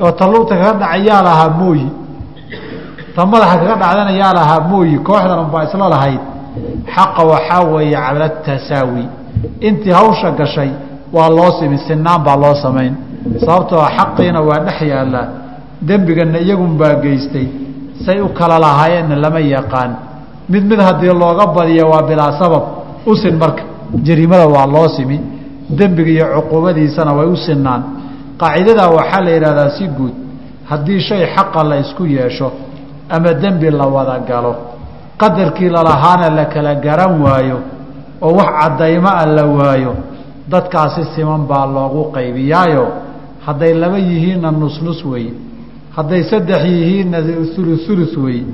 [0.02, 1.88] Oo ta lugta kaga dhacay yaa lahaa mooyi.
[3.14, 4.94] Ta madaxa kaga dhacdana yaa lahaa mooyi.
[5.06, 6.20] Kooxdan unbaa isla lahayd.
[6.94, 9.04] Xaqa waxaa weeye cala tasaawi
[9.68, 10.70] intii hawsha gashay
[11.14, 12.94] waa loo simi sinaan baa loo samayn.
[13.44, 15.26] Sababtoo xaqiina waa dhex yaallaa
[15.82, 17.48] dembigana iyagunbaa geystay.
[18.04, 19.92] Say u kala lahaayeenna lama yaqaan.
[20.48, 22.62] Mid mid haddii looga badiya waa bilaa sabab.
[23.06, 23.62] U sin marka.
[24.06, 25.20] Jariimada waa loo simi.
[25.70, 27.82] Dembiga iyo cuquubadiisana way u sinaan
[28.40, 30.14] qaacidadaa waxaa la yidhahdaa si guud.
[30.70, 32.52] Haddii shay xaqa la isku yeesho
[33.08, 34.54] ama dembi la wada galo
[35.18, 37.58] qadarkii lalahaana la kala garan waayo
[38.22, 39.92] oo wax caddaymo a la waayo
[40.48, 42.84] dadkaasi siman baa loogu qaybiyaayo.
[43.46, 45.32] Hadday laba yihiinna nusnus weeye
[45.96, 47.18] hadday saddex yihiinna
[47.58, 48.44] ulusulus weeye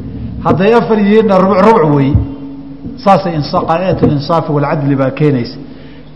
[0.44, 2.14] hadday afar yihiinna rubuc rubuc weeye
[3.04, 3.34] saasay
[3.68, 5.58] qaacidatlinsaafi walcadli baa keenaysa.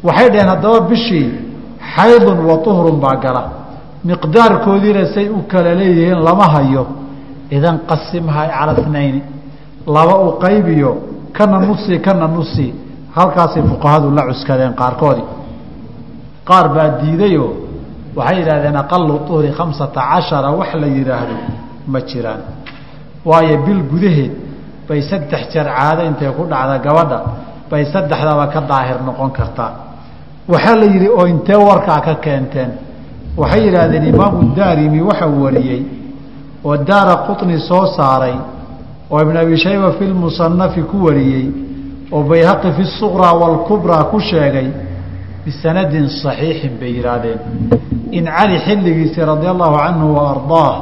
[0.06, 1.28] Waxay dhaheen haddaba bishii
[1.94, 3.42] xaydun wa uhrun baa gala.
[4.04, 6.86] Miqdaarkoodiina say u kala leeyihiin lama hayo.
[7.50, 9.22] Idan qasimha cala nayni
[9.86, 10.90] laba u qaybiyo
[11.32, 12.74] kana nusi kana nusi
[13.16, 15.26] halkaasay fuqahadu la cuskadeen qaarkoodii
[16.48, 17.50] qaar baa diidayoo
[18.17, 21.35] waxay yidhahdeen aqalu uhri khamsata cashara wax la yidhaahdo
[21.87, 22.41] ma jiraan
[23.29, 24.31] waayo bil gudaheed
[24.87, 27.19] bay saddex jeer caado intay ku dhacda gabadha
[27.71, 29.71] bay saddexdaba ka daahir noqon kartaa
[30.47, 32.71] waxaa la yidhi oo intee warkaa ka keenteen
[33.37, 35.81] waxay yidhaahdeen imaamu daarimi waxau wariyey
[36.65, 38.35] oo daara quطni soo saaray
[39.11, 41.45] oo ibn abi shayba fi lmusanafi ku wariyey
[42.11, 44.67] oo bayhaqi fi suqraa wاlkubraa ku sheegay
[45.45, 47.39] bisanadin صaxiixin bay yidhaahdeen
[48.18, 50.72] in cali xilligiisii radia allahu canhu wa ardaah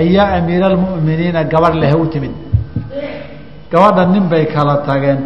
[0.00, 2.34] ayaa amiira almu'miniina gabadh leh u timid
[3.72, 5.20] gabadha nin bay kala tageen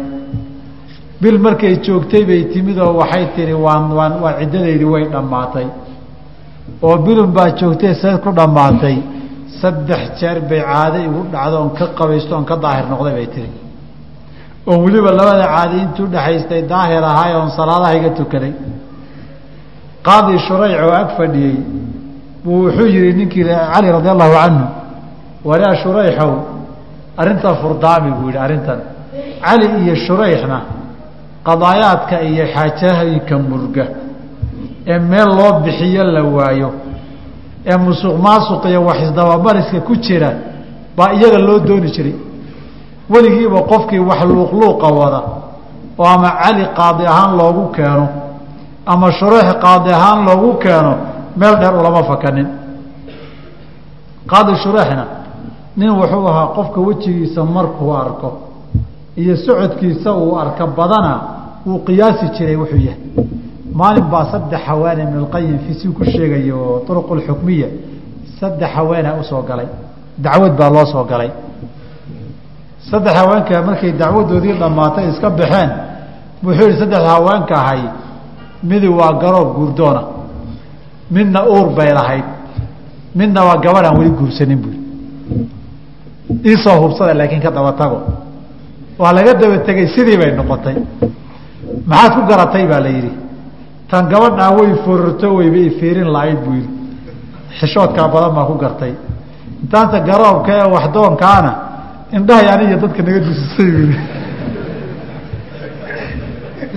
[1.21, 5.67] bil markay joogtay bay timid oo waxay tihi waan waan waa ciddadeydii way dhammaatay
[6.87, 8.97] oo bilun baa joogtay seed ku dhammaatay
[9.59, 13.49] saddex jeer bay caado igu dhacdo oon ka qabaysto oon ka daahir noqday bay tihi
[14.69, 18.53] oo weliba labada caadi intuu dhexaystay daahir ahaay oon salaadaha iga tukaday
[20.05, 21.57] qaadi shurayc oo ag fadhiyey
[22.43, 24.65] buu wuxuu yihi ninkii cali radi allahu canhu
[25.49, 26.31] walaa shurayxow
[27.17, 28.79] arrinta furdaami buu yihi arrintan.
[29.45, 30.57] Cali iyo shurayxna
[31.47, 33.85] qadaayaadka iyo xaajahayka murga
[34.87, 36.69] ee meel loo bixiyo la waayo
[37.71, 40.29] ee musuq maasuq iyo wax isdabamariska ku jira
[40.97, 42.15] baa iyaga loo dooni jiray.
[43.09, 45.21] Weligiiba qofkii wax luuqluuqa wada
[45.97, 48.07] oo ama cali qaadi ahaan loogu keeno
[48.85, 50.93] ama shuruux qaadi ahaan loogu keeno
[51.39, 52.47] meel dheer ulama fakanin.
[54.31, 55.05] Qaadi shuruuxna
[55.77, 58.29] nin wuxuu ahaa qofka wejigiisa markuu arko
[59.17, 61.13] iyo socodkiisa uu arka badana
[61.65, 62.99] wuu qiyaasi jiray wuxuu yahay.
[63.79, 67.67] Maalin baa saddex haween ibnulqayim fisi ku sheegaya oo turuqulxukmiya
[68.39, 69.67] saddex haweenaa u soo galay.
[70.17, 71.31] Dacwad baa loo soo galay.
[72.89, 75.69] Saddex haweenka markay dacwadoodii dhammaatay iska baxeen
[76.43, 77.81] wuxuu yihi saddex haweenka ahay
[78.69, 80.01] midi waa garoob guurdoona
[81.15, 82.25] midna uur bay lahayd
[83.19, 84.75] midna waa gabadh aan weli guursanin bui
[86.49, 87.71] iisoo hubsada laakiin ka daba
[88.97, 90.75] waa laga daba tegey sidii bay noqotay.
[91.85, 93.11] Maxaad ku garatay baa la yidhi.
[93.89, 96.69] Tan gabadhaa way fororto weyba ifiirin lahayd buu yidhi.
[97.59, 98.93] Xishoodkaa badan baa ku gartay.
[99.63, 101.51] Intaanta garoobka ee waxdoonkaana
[102.11, 103.99] indhahay aniga dadka naga dusisay buu yidhi.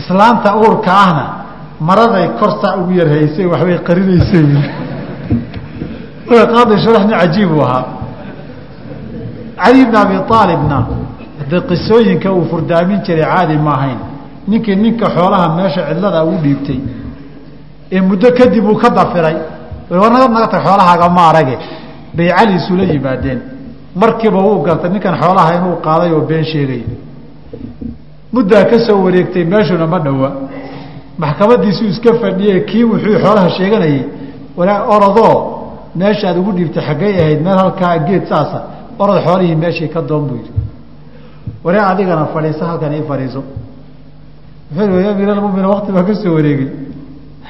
[0.00, 1.24] Islaanta uurka ahna
[1.80, 4.44] maraday korsaa ugu yarhaysay waxbay qarinaysay.
[6.28, 7.84] Qaadi sharax nin cajiib uu ahaa.
[9.62, 10.78] Cali bn abi aalibna
[11.50, 13.98] de qisooyinka uu furdaamin jiray caadi ma ahayn.
[14.48, 16.80] Ninkii ninka xoolaha meesha cidlada ugu dhiibtay.
[17.92, 19.36] Ee muddo kadib uu ka dafiray.
[19.90, 21.56] War naga naga tag xoolahaaga ma arage.
[22.14, 23.40] Bay cali isula yimaadeen.
[23.94, 26.82] Markiiba wuu gartay ninkan xoolaha inuu qaaday oo been sheegay.
[28.32, 30.30] Muddaa ka soo wareegtay meeshuna ma dhowa
[31.18, 34.02] maxkamadiisuu iska fadhiye kii wuxuu xoolaha sheeganayay
[34.58, 35.34] walaa orodoo
[36.00, 38.58] meeshaad ugu dhiibtay xaggay ahayd meel halkaa geed saasa
[39.02, 40.52] orod xoolihii meeshii ka doon buu yidhi.
[41.64, 43.42] Waree adigana fadhiiso halkan ii fadhiiso.
[44.76, 46.68] Wuxuu ya amiir wakti baa ka soo wareegay.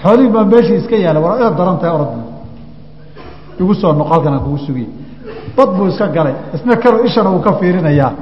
[0.02, 2.12] Xoolihii baa meeshii iska yaalla war inaad daran tahay orod
[3.60, 4.86] igu soo noqo halkan aan kugu sugiy
[5.56, 8.12] bad buu iska galay isna karo ishana uu ka fiirinayaa.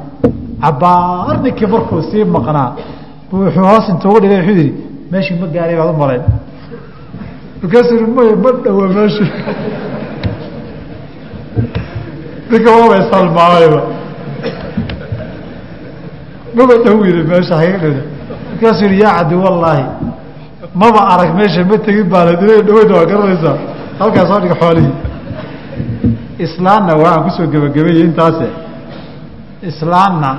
[0.63, 2.69] Cabaar ninkii markuu sii maqnaa
[3.33, 6.23] wuxuu hoos intuugu dhigay wuxuu yidhi meeshii ma gaaray baad u malayn.
[7.63, 9.31] Markaasuu maya ma dhawa meeshii
[12.51, 13.81] ninka waabay salmaamayba
[16.57, 18.03] maba dhow yiri meesha haga dhowda
[18.51, 19.85] markaasuu yihi yaa cabdi wallaahi
[20.83, 23.57] maba arag meesha ma tegin baana dila dhaweyna waa garanaysaa
[24.01, 24.95] halkaas soo dhiga xoolihii.
[26.47, 28.47] Islaanna waxaan ku soo gebagabeeyey intaase.
[29.71, 30.31] Islaanna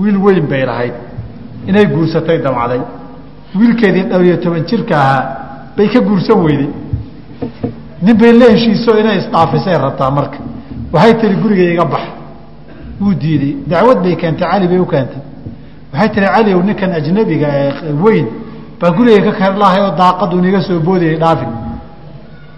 [0.00, 0.94] wiil weyn bay lahayd.
[1.68, 2.80] Inay guursatay damcday
[3.58, 5.22] wiilkeedii dhowr iyo toban jirka ahaa
[5.76, 6.68] bay ka guursan weyday
[8.04, 10.38] nin bay la heshiiso inay isdhaafisay rabtaa marka.
[10.92, 12.04] Waxay tiri guriga iga bax.
[13.00, 15.20] Wuu diiday dacwad bay keentay cali bay u keentay.
[15.92, 18.26] Waxay tiri cali ow ninkan ajnabiga ee weyn
[18.80, 21.46] baa guriga ka kar lahay oo daaqadu niga soo boodayay dhaafi.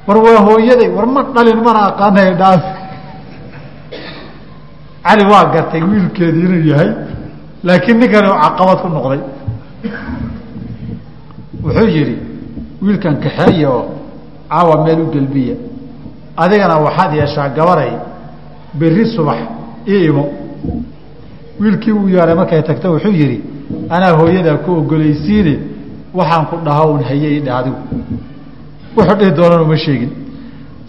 [0.06, 2.68] War waa hooyaday war ma dhalin mana aqaanay dhaafi.
[5.06, 6.90] Cali waa gartay wiilkeedii inuu yahay
[7.66, 9.20] laakiin ninkani caqabad ku noqday
[11.66, 12.16] wuxuu yidhi
[12.82, 13.84] wiilkan kaxeeya oo
[14.50, 15.54] caawa meel u gelbiya.
[16.36, 17.92] Adigana waxaad yeeshaa gabaray
[18.78, 19.38] berri subax
[19.88, 20.24] ii imo.
[21.60, 23.40] Wiilkii uu yeeray markay tagto wuxuu yidhi
[23.90, 25.54] anaa hooyadaa ku ogolaysiine
[26.14, 27.76] waxaan ku dhaha un haye idha adigu.
[28.96, 30.10] Wuxuu dhihi doonan uma sheegin.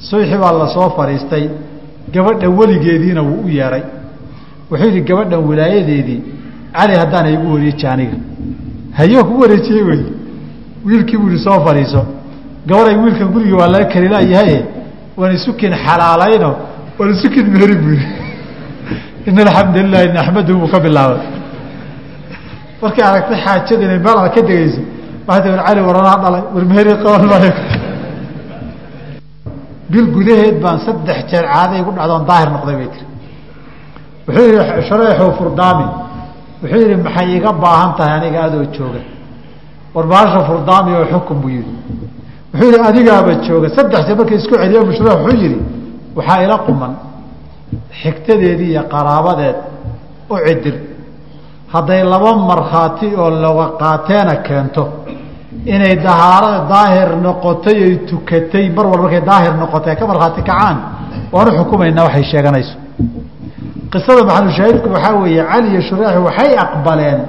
[0.08, 1.50] Subaxii baa la soo fadhiistay
[2.14, 3.84] gabadha weligeediina wuu u yeeray.
[4.72, 6.22] Wuxuu yidhi gabadhan wilaayadeedii
[6.74, 8.18] cali haddaana igu wareeji aniga
[8.98, 10.02] haye ku wareejiyey wey
[10.86, 12.02] wiilkii buu ihi soo fadhiiso.
[12.68, 14.60] Gabaday wiilkan gurigii waa laga karilayahaye
[15.18, 16.52] waan isukin xalaalayno
[16.98, 18.08] waan isukin meheri buu yihi
[19.28, 21.22] in alxamdu lilahi naxmaduhu buu ka bilaabay.
[22.82, 24.82] Markay aragtay xaajada inay meel aad ka degeyso
[25.28, 27.54] waxay war cali waranaa dhalay war meheri qaban maayo.
[29.92, 33.08] Bil gudaheed baan saddex jeer caaday igu dhacdoon daahir noqday bay tiri.
[34.28, 35.88] Wuxuu yihi shareexu furdaami
[36.62, 39.02] wuxuu yihi maxay iga baahan tahay aniga adoo jooga
[39.98, 41.72] war baasha furdaami oo xukun buu yihi
[42.54, 43.68] wuxuu yihi adigaaba jooga.
[43.78, 45.58] Saddex jeer markay isku celiyo mushra wuxuu yihi
[46.18, 46.94] waxaa ila quman
[48.02, 49.58] xigtadeedii iyo qaraabadeed
[50.34, 50.76] u cidir
[51.74, 54.84] hadday laba markhaati oo laga qaateena keento
[55.74, 60.78] inay dahaarada daahir noqotay ay tukatay mar walba markay daahir noqotay ka markhaati kacaan
[61.34, 62.76] waanu xukumaynaa waxay sheeganayso.
[63.92, 67.20] Qisada maxalushaahidku waxaa weeye cali iyo shureexi waxay aqbaleen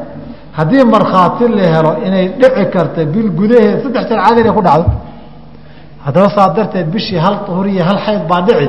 [0.58, 4.86] haddii markhaati la helo inay dhici karta bil gudaheed saddex caadi inay ku dhacdo.
[6.04, 8.68] Haddaba saa darteed bishii hal huriya hal xayd baa dhici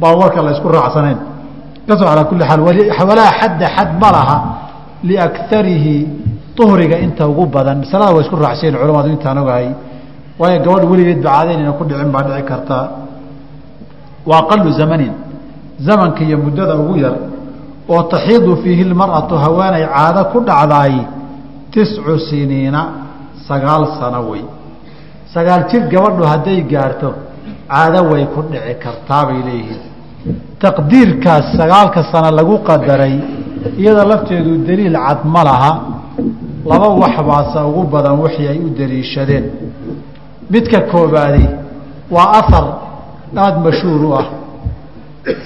[0.00, 1.18] baan warka la raacsanayn.
[1.86, 2.60] Kasoo calaa kulli xaal
[3.10, 4.36] walaa xadda xad ma laha
[5.08, 5.96] liakarihi
[6.62, 7.76] uhriga inta ugu badan.
[7.84, 9.68] Masalada waa isku raacsayen culamadu intaan ogahay.
[10.40, 12.84] Waayo gabadh weligeed ba caadaynayna ku dhicin baa dhici kartaa
[14.28, 15.12] wa aqalu zamanin.
[15.86, 17.16] Zamanka iyo muddada ugu yar
[17.88, 20.94] oo taxiidu fiihi lmar'atu haweenay caado ku dhacdaay
[21.76, 22.82] tiscu siniina
[23.48, 24.44] sagaal sano wey.
[25.34, 27.10] Sagaal jir gabadhu hadday gaarto
[27.68, 29.82] caado way ku dhici kartaa bay leeyihiin.
[30.64, 33.14] Taqdiirkaas sagaalka sano lagu qadaray
[33.80, 35.72] iyada lafteedu daliil cad ma laha.
[36.70, 39.44] Laba wax baase ugu badan wixii ay u daliishadeen.
[40.52, 41.44] Midka koobaadi
[42.14, 42.66] waa ahar
[43.36, 44.26] aada mashhuur u ah.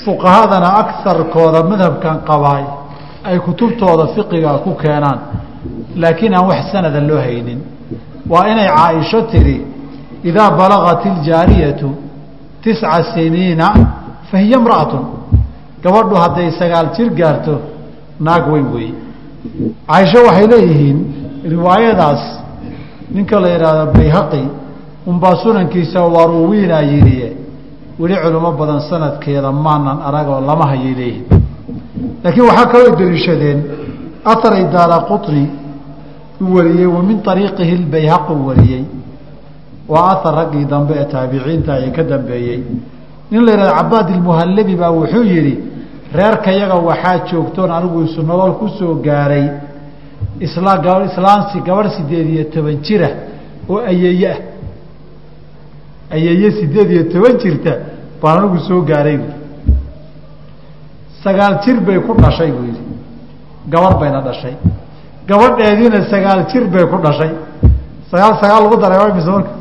[0.05, 2.65] Fuqahadana agarkooda madhabkan qabaay
[3.29, 5.19] ay kutubtooda fiqiga ku keenaan
[6.03, 7.61] laakiin aan wax sanada loo haynin.
[8.31, 9.57] Waa inay caaisho tidhi
[10.25, 11.89] idaa balagat iljaariyatu
[12.63, 13.67] tisca siniina
[14.31, 15.05] fa hiya imra'atun.
[15.83, 17.55] Gabadhu hadday sagaal jir gaarto
[18.21, 18.95] naag weyn weeye
[19.89, 20.99] caaisho waxay leeyihiin
[21.55, 22.23] riwaayadaas
[23.15, 24.43] ninka la yidhaahdo bayhaqi
[25.11, 27.29] unbaa sunankiisa waruwiinaa yidhiye
[28.01, 31.27] weli culimo badan sanadkeeda maanan aragoo lama hayay leeyihiin
[32.25, 33.59] laakiin waxaa kaloo daliishadeen
[34.25, 35.49] aharay daara quطni
[36.41, 38.85] u wariyey wa min ariiqihi lbayhaqi u wariyey
[39.89, 42.65] waa ahar raggii dambe ee taabiciinta ay ka dambeeyey
[43.31, 45.59] nin la yidhahdo cabaad ilmuhallabi baa wuxuu yidhi
[46.13, 49.47] reerka yaga waxaa joogtoon anigu isu nolol ku soo gaaray
[50.41, 50.73] isla
[51.09, 53.09] islaansi gabadh sideed iyo toban jira
[53.69, 54.39] oo ayeeye ah
[56.11, 57.73] ayeeye sideed iyo toban jirta
[58.23, 59.19] baan anigu gaaray
[61.23, 62.90] sagaal jir bay ku dhashay buu yidhi
[63.73, 64.55] gabarh bayna dhashay.
[65.29, 67.33] Gabadheediina sagaal jir bay ku dhashay.
[68.11, 69.53] Sagaal sagaal lagu daray mise marka?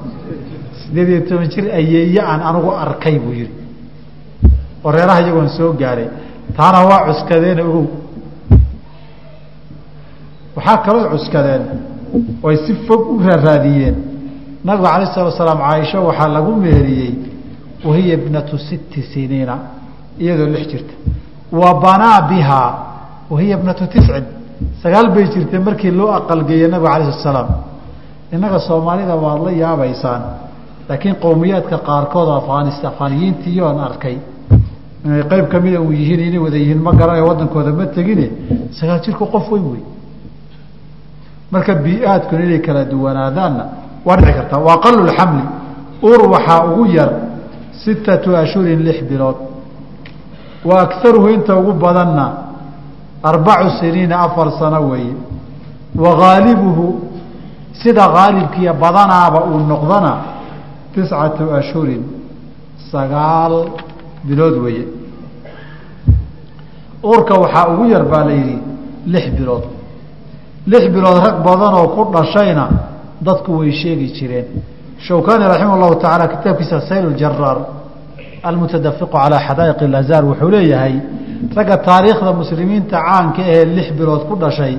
[0.82, 3.52] Sideed iyo toban jir ayeeye aan anigu arkay buu yihi
[4.84, 6.08] oo reeraha iyagoon soo gaaray.
[6.58, 7.86] Taana waa cuskadeena ogow.
[10.56, 11.64] Waxaa kaloo cuskadeen
[12.44, 13.96] oy si fog u raaraadiyeen.
[14.64, 17.14] Nabigu alayh salatu salaam caaisho waxaa lagu meheriyey
[17.86, 19.56] wahiya ibnatu sitti siniina
[20.20, 20.94] iyadoo lix jirta.
[21.52, 22.72] Wa banaa bihaa
[23.30, 24.24] wahiya ibnatu tiscin
[24.84, 27.48] sagaal bay jirtay markii loo aqalgeeyey nabiga alayh salaam
[28.34, 30.22] innaga soomaalida waad la yaabaysaan
[30.90, 34.18] laakiin qowmiyaadka qaarkood oo afaanis afaaniyiintiiyoon arkay
[35.06, 38.26] inay qayb kamida u yihiin inay wada yihiin ma garanayo waddankooda ma tegine
[38.80, 39.82] sagaal jirku qof weyn wey
[41.52, 43.64] marka bii-aadkuna inay kala duwanaadaanna
[44.06, 45.44] waa dhici kartaa wa aqalu lxamli
[46.10, 47.10] ur waxaa ugu yar
[47.84, 49.36] sittatu ashhurin lix bilood
[50.66, 52.26] wa akaruhu inta ugu badanna
[53.24, 55.14] arbacu siniina afar sano weeye
[55.96, 57.02] wa haalibuhu
[57.84, 60.14] sida haalibkiiyo badanaaba uu noqdana
[60.94, 62.04] tiscatu ashhurin
[62.92, 63.54] sagaal
[64.24, 64.86] bilood weeye
[67.04, 68.58] uurka waxaa ugu yar baa la yidhi
[69.08, 69.64] lix bilood
[70.68, 72.66] lix bilood rag badanoo ku dhashayna
[73.22, 74.46] dadku way sheegi jireen
[75.08, 77.58] shawkani raximah llahu tacaala kitaabkiisa sayl jaraar
[78.44, 80.96] almutadafiqu calaa xadaa'iq ilazaar wuxuu leeyahay
[81.58, 84.76] ragga taariikhda muslimiinta caanka ahee lix bilood ku dhashay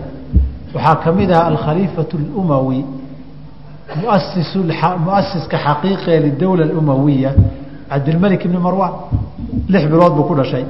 [0.75, 2.81] waxaa ka mid ah alkhaliifatu اlumawi
[4.03, 4.51] muasis
[5.07, 7.31] muasiska xaqiiqee lidowla اlumawiya
[7.91, 8.93] cabdilmelik ibni marwan
[9.73, 10.65] lix bilood buu ku dhashay.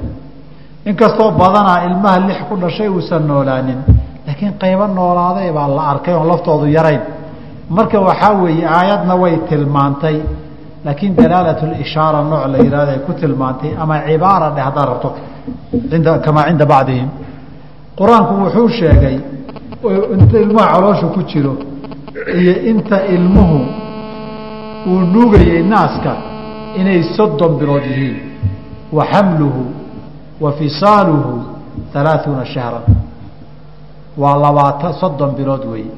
[0.89, 3.79] Inkastoo badanaa ilmaha lix ku dhashay uusan noolaanin
[4.27, 7.01] laakiin qaybo noolaaday baa la arkay oon laftoodu yarayn.
[7.69, 10.17] Marka waxaa weeye aayadna way tilmaantay
[10.85, 15.09] laakiin dalaalat lishaara nooc la yihahdo ay ku tilmaantay ama cibaara dheh haddaad rabto
[16.25, 17.09] kamaa cinda bacdihim
[17.99, 19.17] qur'aanku wuxuu sheegay
[20.15, 21.53] inta ilmaha caloosha ku jiro
[22.39, 23.59] iyo inta ilmuhu
[24.89, 26.13] uu nuugayay naaska
[26.79, 28.17] inay soddon bilood yihiin
[28.97, 29.63] wa xamluhu
[30.43, 31.31] wa fisaaluhu
[31.93, 32.85] halaaثuuna shahran
[34.21, 35.93] waa labaatan soddon bilood weeye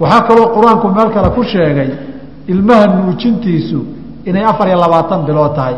[0.00, 1.90] waxaa kaloo qur'aanku meel kale ku sheegay
[2.52, 3.80] ilmaha nuujintiisu
[4.28, 5.76] inay afar iyo labaatan bilood tahay.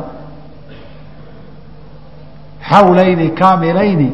[2.70, 4.10] Xawlayni kaamilayni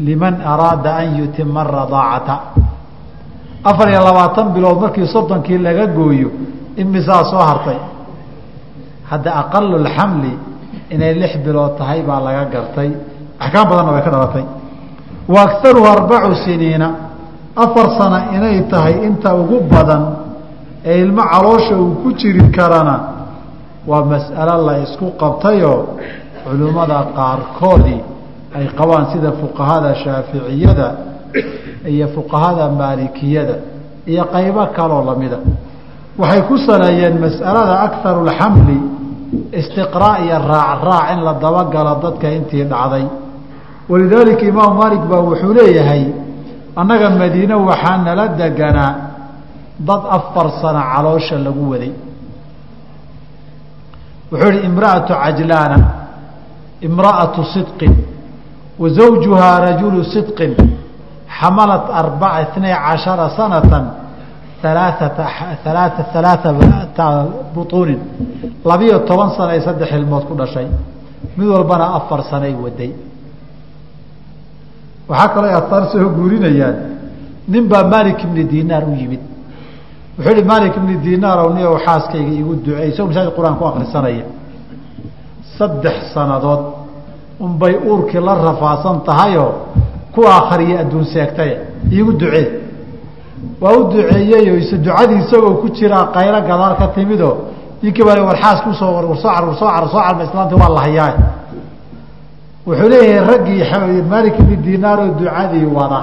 [0.00, 2.36] liman araada an yutima radaacata
[3.64, 6.30] afar iyo labaatan bilood markii soddonkii laga gooyo
[6.76, 7.78] imisaa soo hartay.
[9.10, 10.32] Hadda aqalu lxamli
[10.90, 12.90] inay lix bilood tahay baa laga gartay.
[13.40, 14.44] Axkaam badanna way ka dhalatay.
[15.28, 16.88] Wa akaruhu arbacu siniina.
[17.56, 20.02] Afar sana inay tahay inta ugu badan
[20.86, 22.96] ee ilmo caloosha uu ku jiri karana
[23.90, 25.80] waa mas'alo la isku qabtayoo
[26.44, 28.00] culimmada qaarkoodii
[28.56, 30.88] ay qabaan sida fuqahada shaaficiyada
[31.92, 33.54] iyo fuqahada maalikiyada
[34.12, 35.38] iyo qaybo kaloo lamida
[36.20, 38.78] waxay ku saleeyeen mas'alada akaru lxamli
[39.60, 43.04] istiqraa iyo raac raac in la dabagalo dadka intii dhacday.
[43.90, 46.02] Walidaalika imaamu maalik baa wuxuu leeyahay
[46.80, 48.92] annaga madiine waxaa nala deganaa
[49.78, 51.92] dad afar sano caloosha lagu waday.
[54.32, 55.78] Wuxuu ihi imra'atu cajlaana
[56.88, 57.94] imra'atu sidqin
[58.78, 60.52] wa zawjuhaa rajulu sidqin
[61.38, 63.84] xamalat arbaca itnay cashara sanatan
[64.66, 65.24] alaaata
[65.64, 68.00] alaaa alaaa butuunin
[68.64, 70.66] labiyo toban sana ay saddex ilmood ku dhashay.
[71.36, 72.90] Mid walbana afar sanay waday.
[75.08, 76.76] Waxaa kaloo asaar soo guurinayaan
[77.48, 79.20] nin baa malik ibni dinaar u yimid
[80.18, 84.24] wuxuu ihi malik ibni dinaar ow niyow xaaskayga igu duceey isagoo masaajid qur'aan ku akrisanaya
[85.58, 86.60] saddex sannadood
[87.40, 89.52] unbay uurkii la rafaasan tahayoo
[90.14, 91.54] ku akhriya adduun seegtaye
[91.92, 92.48] iigu ducee.
[93.60, 97.34] Waa u duceeyeyoo is ducadii isagoo ku jiraa qaylo gadaal ka timidoo
[97.82, 100.22] ninkii baa war xaaska u soo war war soo car war soo car soo carma
[100.24, 101.12] islaamti waa la hayaa.
[102.66, 106.00] Wuxuu leeyahay raggii malik ibni dinaar oo ducadii wada.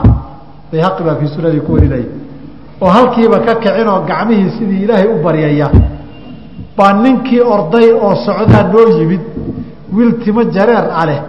[0.72, 2.06] Bayhaqi baa fii sunadii ku warinaya
[2.84, 5.68] oo halkiiba ka kicin oo gacmihii sidii ilaahay u baryaya.
[6.78, 9.24] Baa ninkii orday oo socdaa noo yimid
[9.96, 11.22] wiil timo jareer ah leh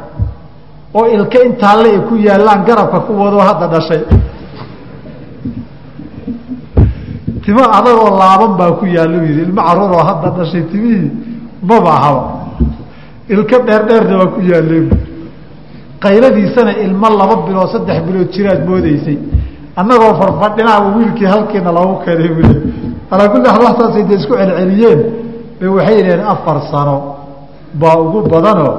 [0.99, 4.03] oo ilka intaalle ay ku yaallaan garabka ku wadoo hadda dhashay.
[7.45, 11.11] Timo adagoo laaban baa ku yaallo yidhi ilmo carruur oo hadda dhashay timihii
[11.69, 12.23] maba ahaba
[13.35, 14.87] ilka dheerdheerna waa ku yaalleen
[16.05, 19.17] qayladiisana ilmo laba bilood saddex bilood jiraad moodeysay
[19.81, 22.55] annagoo farfadhinaaba wiilkii halkiina loogu keenay bule
[23.11, 25.01] alaa kulli xaal waxtaasay dee isku celceliyeen.
[25.61, 26.97] Bay waxay yidhaheen afar sano
[27.81, 28.73] baa ugu badanoo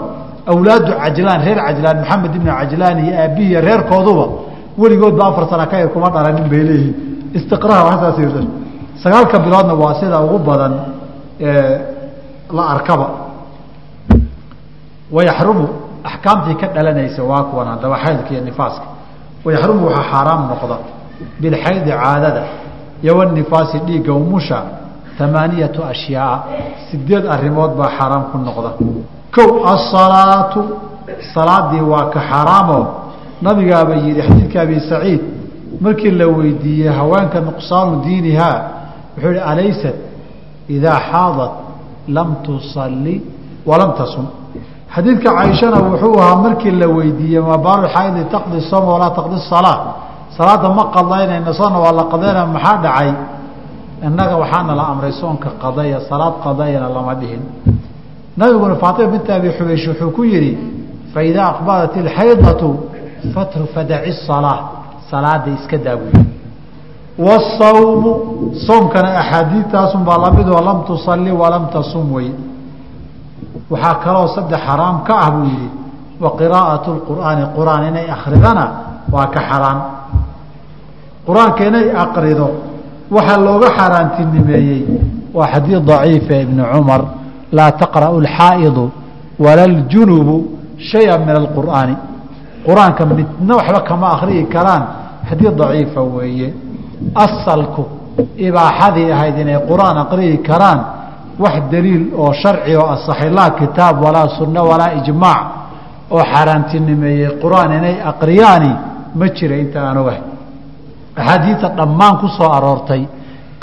[0.51, 4.25] awlaadu cajlaan reer cajlaan maxamed ibni cajlaan iyo aabbihiiyo reerkooduba
[4.81, 6.95] weligoodba afar sana ka yar kuma dhalanin bay leeyihiin
[7.37, 8.17] istiqraha waxtaas
[9.03, 10.73] sagaalka biloodna waa sida ugu badan
[12.57, 13.07] la arkaba.
[15.15, 15.67] Wayaxrumu
[16.03, 18.85] axkaamtii ka dhalanaysa waa kuwan haddaba xaydka iyo nifaaska
[19.45, 20.77] wayaxrumu waxaa xaaraam noqda
[21.41, 22.43] bilxaydi caadada
[23.03, 24.57] iyo wanifaasi dhiigga umusha
[25.25, 26.37] amaaniyatu ashyaaa
[26.89, 28.69] sideed arrimood baa xaaraam ku noqda
[29.35, 30.59] kow asalaatu
[31.33, 32.79] salaadii waa ka xaaraamo
[33.45, 35.21] nabigaaba yihi xadiidka abi saciid
[35.85, 38.57] markii la weydiiyey haweenka nuqsaanu diinihaa
[39.17, 39.95] wuxuu ihi alaysat
[40.75, 41.51] idaa xaadat
[42.17, 43.15] lam tusalli
[43.69, 44.25] walam tasun
[44.93, 49.79] xadiidka caaishana wuxuu ahaa markii la weydiiyey mabaalu xaaydi taqdi sooma walaa taqdi salaa
[50.37, 53.11] salaada ma qadaynayna soona waa la qadayna maxaa dhacay?
[54.07, 57.41] Innaga waxaana la amray soonka qadaya salaad qadayana lama dhihin.
[58.37, 60.51] Nabiguna faatima binta abi xubaysh wuxuu ku yihi
[61.13, 62.69] faidaa aqbalat ilxaydatu
[63.73, 64.59] fadaci salaa
[65.11, 66.11] salaada iska daabuy
[67.17, 68.11] wasawmu
[68.67, 72.29] soomkana axaadiidtaasunbaa la mid oo lam tusalli walam tasum wey
[73.71, 75.69] waxaa kaloo saddex xaraam ka ah buu yidhi
[76.23, 78.65] wa qiraa'atu lqur'aani qur'aan inay akridana
[79.13, 79.79] waa ka xaraan
[81.27, 82.47] qur'aanka inay aqrido
[83.15, 84.81] waxaa looga xaaraantinimeeyey
[85.37, 87.01] waa xadiid daciifa ibni cumar
[87.57, 88.85] laa taqra'u alxaa'idu
[89.39, 90.35] wala aljunubu
[90.89, 91.95] shaya min alqur'aani.
[92.67, 94.83] Qur'aanka midna waxba kama akriyi karaan
[95.29, 96.53] xadiid daciifa weeye.
[97.25, 97.83] Asalku
[98.47, 100.79] ibaaxadii ahayd inay qur'aan aqriyi karaan
[101.39, 105.41] wax daliil oo sharci oo asaxay laa kitaab walaa sunno walaa ijmaac
[106.11, 108.71] oo xaaraantinimeeyey qur'aan inay aqriyaani
[109.19, 110.21] ma jira inta aan ogahay.
[111.17, 113.07] Axaadiidta dhammaan ku soo aroortay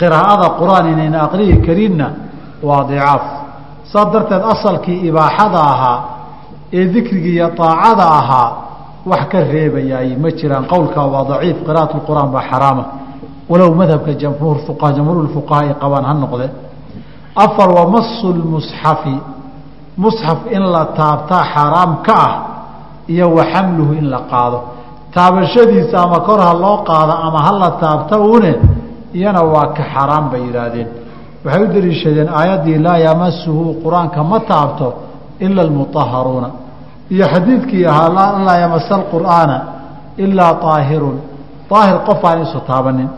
[0.00, 2.06] qiraa'ada qur'aan inayna aqriyi karinna
[2.62, 3.22] waa dicaaf
[3.92, 5.98] saas darteed asalkii ibaaxada ahaa
[6.72, 8.48] ee dikrigii iyo aacada ahaa
[9.10, 10.64] wax ka reebayaay ma jiraan.
[10.72, 12.84] Qowlkaa waa daciif qira'at qur'aan baa xaraama.
[13.50, 14.56] Walow madhabka jamhuur
[14.96, 16.46] jamhuur fuqaha ay qabaan ha noqde
[17.36, 19.16] afar wa masu lmusxafi
[19.96, 22.32] musxaf in la taabtaa xaaraam ka ah
[23.08, 24.58] iyo wa xamluhu in la qaado.
[25.14, 28.52] Taabashadiisa ama kor ha loo qaado ama ha la taabta une
[29.14, 30.88] iyana waa ka xaraam bay yidhaahdeen.
[31.44, 34.94] Waxay u daliishadeen aayaddii laa yamasuhu qur'aanka ma taabto
[35.40, 36.48] ila almuطaharuuna
[37.10, 38.08] iyo xadiidkii ahaa
[38.46, 39.56] laa yamasa alqur'aana
[40.16, 41.16] ilaa aahirun
[41.70, 43.08] aahir qof aan isu taabanin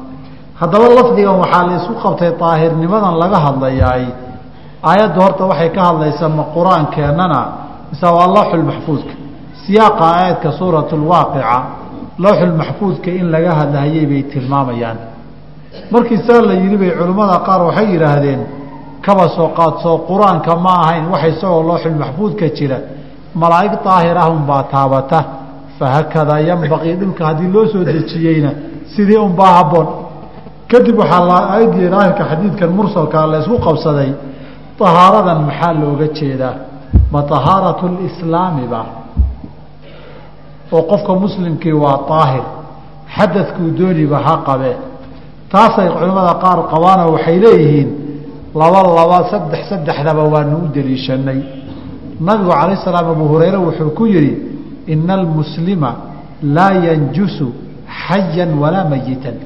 [0.65, 4.05] haddaba lafdigan waxaa la isku qabtay daahirnimadan laga hadlayaay
[4.91, 7.41] aayaddu horta waxay ka hadlaysaa ma qur'aankeennana
[7.91, 9.15] mise waa lawxulmaxfuudka
[9.65, 11.57] siyaaqa aayadka suurat lwaaqica
[12.25, 14.99] lawxulmaxfuudka in laga hadlahayay bay tilmaamayaan.
[15.91, 18.41] Markii saa la yidhi bay culimmada qaar waxay yidhaahdeen
[19.07, 22.79] kaba soo qaadsoo qur'aanka ma ahayn wax isagoo lawxulmaxfuudka jira.
[23.35, 24.17] Malaa'ig daahir
[24.49, 25.19] baa taabata
[25.79, 28.51] fahakadaa yambaqii dhulka haddii loo soo dejiyeyna
[28.95, 30.04] sidii unbaa habboon
[30.71, 34.11] kadib waxaa aayadii daahirka xadiidkan mursalkaa la isku qabsaday
[34.81, 36.55] ahaaradan maxaa looga jeedaa?
[37.13, 38.83] Ma ahaaratu lislaami ba?
[40.73, 42.45] Oo qofka muslimkii waa daahir
[43.17, 44.73] xadadkuu dooniba ha qabe.
[45.53, 47.91] Taasay culimmada qaar qabaanoo waxay leeyihiin
[48.55, 51.41] laba laba saddex saddexdaba waanu u deliishanay
[52.21, 54.35] nabigu calayh salaam abu hureyre wuxuu ku yidhi
[54.87, 55.91] ina almuslima
[56.43, 57.47] laa yanjusu
[58.07, 59.37] xayan walaa mayitan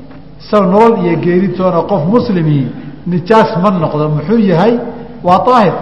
[0.40, 2.66] isaga nolol iyo geeritoona qof muslimii
[3.12, 4.04] nijaas ma noqdo.
[4.16, 4.74] Muxuu yahay?
[5.26, 5.74] Waa daahir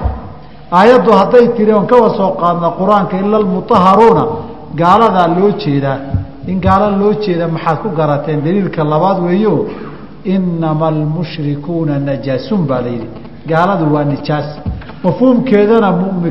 [0.79, 4.25] aayaddu hadday tiri on kaba soo qaadna qur'aanka ila almutaharuuna
[4.81, 5.99] gaaladaa loo jeedaa
[6.51, 9.55] in gaala loo jeeda maxaad ku garateen daliilka labaad weeyo
[10.35, 13.09] inama almushrikuuna najaasun baa la yidhi.
[13.51, 14.49] Gaaladu waa nijaas.
[15.05, 15.89] Mafhuumkeedana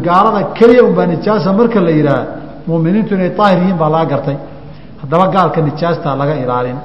[0.08, 1.48] gaalada keliya unbaa nijaasa.
[1.60, 2.24] Marka la yidhaah
[2.68, 4.38] muminiintu inay daahir yihiin baa laga gartay.
[5.02, 6.78] Haddaba gaalka nijaastaa laga ilaalin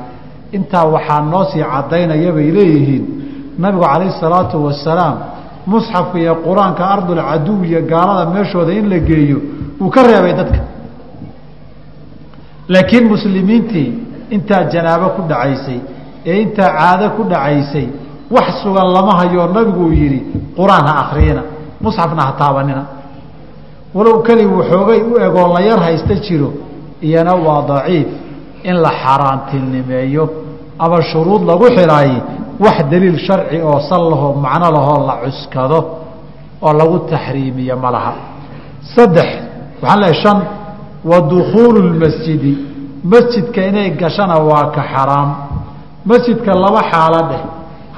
[0.56, 3.04] intaa waxaa noo sii caddaynaya bay leeyihiin.
[3.62, 5.16] Nabigu calayhi salaatu wasalaam
[5.70, 9.38] musxafka iyo qur'aanka ardulcaduw iyo gaalada meeshooda in la geeyo
[9.80, 10.60] wuu ka reebay dadka.
[12.68, 13.88] Laakiin muslimiintii
[14.30, 15.78] intaa janaabo ku dhacaysay
[16.30, 17.86] ee intaa caado ku dhacaysay
[18.34, 20.20] wax sugan lama hayoo nabiguu yidhi
[20.58, 21.42] qur'aan ha akriyina
[21.84, 22.82] musxafna ha taabanina.
[23.94, 26.50] Walow keli waxoogay u egoo la yar haysta jiro
[27.06, 28.06] iyana waa daciif
[28.68, 30.24] in la xaaraantinimeeyo
[30.84, 32.16] ama shuruud lagu xidhaaye
[32.64, 35.78] wax daliil sharci oo sal lahoo macno lahoo la cuskado
[36.62, 38.12] oo lagu taxriimiyo ma laha.
[38.94, 39.28] Saddex
[39.82, 40.38] waxaan leehay shan
[41.10, 42.52] wa dukhuulu lmasjidi
[43.12, 45.30] masjidka inay gashana waa ka xaraam.
[46.10, 47.42] Masjidka laba xaalo dheh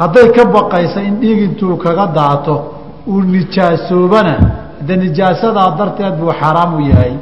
[0.01, 2.55] hadday ka baqaysa in dhiig intuu kaga daato
[3.07, 4.35] uu nijaasoobana
[4.87, 7.15] de nijaasadaa darteed buu xaraam u yahay.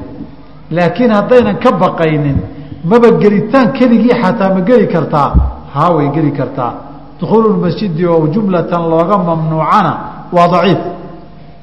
[0.77, 2.39] Laakiin haddaynan ka baqaynin
[2.85, 5.29] maba gelitaan keligii xataa ma geli kartaa?
[5.75, 6.73] Haa way geli kartaa.
[7.21, 9.93] Dukhuulu masjidi oo jumlatan looga mamnuucana
[10.33, 10.79] waa daciif.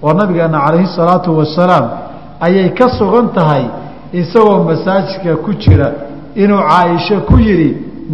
[0.03, 1.85] Oo nabigeena calayhi salaatu wasalaam
[2.45, 3.65] ayay ka sugan tahay
[4.13, 5.87] isagoo masaajidka ku jira
[6.35, 7.69] inuu caaisho ku yidhi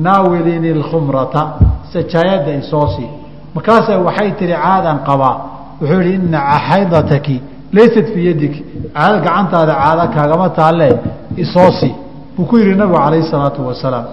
[0.05, 1.41] naawilini اlkhumrata
[1.93, 3.05] sajaayadda isoosi
[3.55, 5.35] markaasa waxay tihi caadan qabaa.
[5.81, 6.39] Wuxuu yihi ina
[6.69, 7.41] xaydataki
[7.73, 8.55] laysat fii yadik
[8.95, 10.89] caada gacantaada caada kaagama taalle
[11.43, 11.91] isoosi
[12.35, 14.05] buu ku yihi nabigu calayhi salaatu wasalaam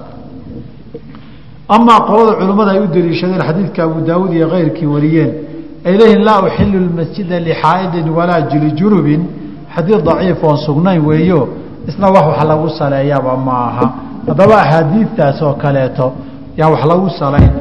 [1.69, 5.31] amaa qolada culimmada ay u daliishadeen xadiidka abu daawuud iyo keyrkii wariyeen
[5.87, 9.21] ay leeyihiin laa uxilu lmasjida lixaa'idin walaa jilijunubin
[9.75, 11.41] xadiid daciif oon sugnayn weeyo.
[11.89, 13.87] Isna wax wax lagu saleeyaba ma aha.
[14.29, 16.07] Haddaba axaadiidtaas oo kaleeto
[16.59, 17.53] yaa wax lagu salayn.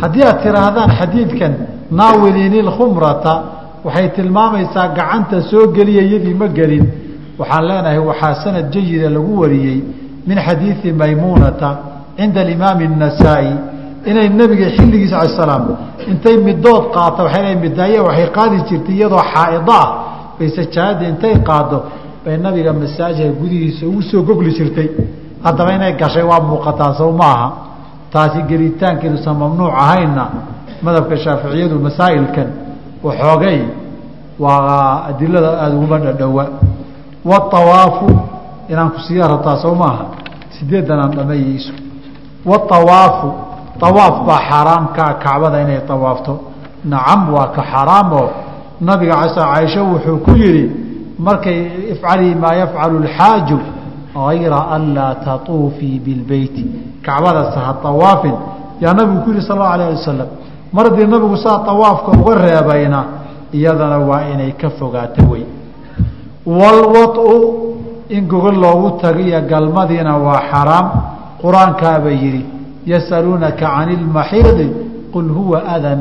[0.00, 1.52] Haddii aad tidhaahdaan xadiidkan
[2.00, 3.34] naawilini lkhumrata
[3.84, 6.84] waxay tilmaamaysaa gacanta soo geliya iyadii ma gelin
[7.38, 9.78] waxaan leenahay waxaa sanad jayida lagu wariyey
[10.28, 11.68] min xadiii maymuunata
[12.16, 13.52] cinda alimaami الnasaa-i
[14.10, 15.64] inay nebiga xilligiisa ala slaam
[16.10, 19.86] intay midood qaata waay midaaye waxay qaadi jirtay iyadoo xaaid ah
[20.38, 21.78] bay sajaada intay qaado
[22.24, 24.88] bay nabiga masaajka gudihiisa ugu soo gogli jirtay.
[25.44, 27.48] Haddaba inay gashay waa muuqataa sow maaha
[28.12, 30.24] taasi gelitaankeedusan mamnuuc ahaynna
[30.82, 32.48] madhabka shaaficiyadu masaa'ilkan
[33.06, 33.58] waxoogay
[34.38, 36.44] waa adilada aada uguma dhadhowa
[37.30, 38.08] waawaafu
[38.68, 40.04] inaan ku siiya rabtaa sow maaha
[40.58, 41.72] sideedan aan dhameeyeyso
[42.50, 43.28] waawaafu
[43.88, 46.40] awaaf baa xaaraamkaa kacbada inay awaafto
[46.84, 48.28] nacam waa ka xaraamoo
[48.80, 50.70] nabiga caaisha wuxuu ku yihi
[51.18, 51.58] markay
[51.92, 53.58] ifcalii maa yafcalu اlxaaju
[54.28, 56.64] ayra an laa tatuufii bilbeyti
[57.02, 58.34] kacbadase ha awaafin
[58.80, 60.28] yaa nabigu ku yihi sal اlau alah wasalam
[60.72, 63.04] mar haddii nabigu saa awaafka uga reebayna
[63.52, 65.44] iyadana waa inay ka fogaato wey
[66.48, 67.74] walwau
[68.08, 70.86] in gogol loogu tago iyo galmadiina waa xaraam.
[71.42, 72.42] Qur'aankaaba yidhi
[72.86, 74.66] yasaluunaka can ilmaxiidi
[75.12, 76.00] qul huwa adan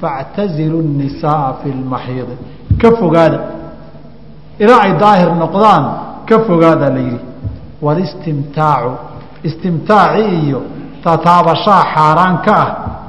[0.00, 2.34] factazilu nisaaa fi lmaxiidi
[2.80, 3.38] ka fogaada
[4.58, 5.84] ilaa ay daahir noqdaan
[6.28, 7.20] ka fogaada la yidhi
[7.82, 8.92] walistimtaacu
[9.48, 10.60] istimtaaci iyo
[11.04, 12.68] tataabashaha xaaraan ka ah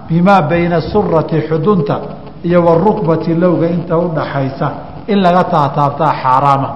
[0.10, 1.96] bimaa bayna surati xudunta
[2.44, 4.68] iyo warukbati lowga inta udhaxaysa
[5.14, 6.70] in laga taataabtaa xaaraama.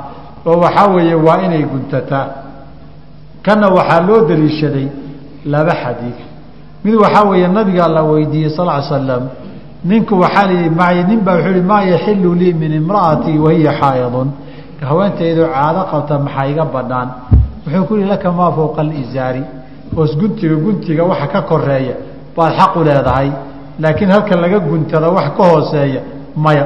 [0.45, 2.27] Oo waxaa weeye waa inay guntataa.
[3.45, 4.87] Kana waxaa loo daliishaday
[5.45, 6.17] laba xadiid.
[6.83, 9.23] Mid waxaa weeye nabigaa la weydiiyey sal l slam
[9.89, 14.29] ninku waxaa may nin baa wuxuu ihi maa yaxilu lii min imra'atii wahiya xaayidun
[14.89, 17.09] haweentaydoo caado qabta maxaa iga banaan?
[17.65, 19.43] Wuxuu ku yihi laka maa fowqa alizaari.
[19.95, 21.95] Hoos guntiga guntiga waxa ka koreeya
[22.37, 23.29] baad xaqu leedahay
[23.79, 26.01] laakiin halka laga guntada wax ka hooseeya
[26.35, 26.65] maya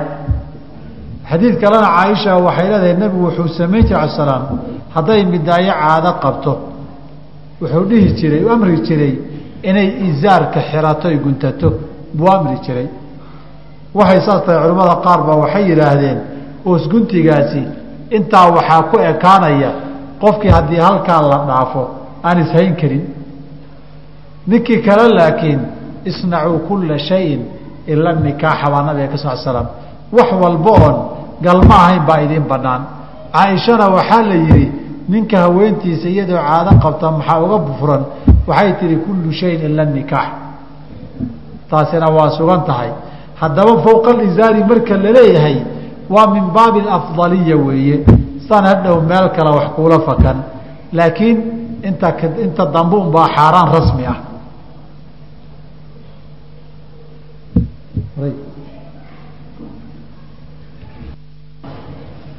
[1.29, 4.43] xadiid kalena caaisha waxay leedahay nebigu wuxuu samayn jiray ala salaam.
[4.95, 6.53] Hadday midaayo caado qabto
[7.61, 9.13] wuxuu dhihi jiray u amri jiray
[9.69, 11.69] inay izaarka xirato ay guntato
[12.17, 12.87] buu amri jiray.
[13.97, 16.17] Waxay saas tahay culimmada qaar baa waxay yidhaahdeen
[16.65, 17.61] hoos guntigaasi
[18.17, 19.71] intaa waxaa ku ekaanaya
[20.21, 21.83] qofkii haddii halkaa la dhaafo
[22.27, 23.03] aan ishayn karin.
[24.49, 25.59] Ninkii kale laakiin
[26.09, 27.41] isnacuu kulla shayin
[27.91, 29.67] ila nikaaxa baa nabiga ka sal slam
[30.17, 30.95] wax walba oon
[31.41, 32.81] galma ahayn baa idiin banaan
[33.33, 34.71] caaishana waxaa la yihi
[35.09, 38.03] ninka haweentiisa iyadoo caado qabta maxaa uga furan
[38.47, 40.29] waxay tihi kullu shayin ila nikaax.
[41.69, 42.89] Taasina waa sugan tahay.
[43.41, 45.57] Haddaba fowqa alizaari marka la leeyahay
[46.09, 48.05] waa min baabi afdaliya weeye.
[48.49, 50.37] San hadhow meel kale wax kuula fakan.
[50.93, 51.37] Laakiin
[51.83, 52.09] inta
[52.45, 54.17] inta dambe unbaa xaaraan rasmi ah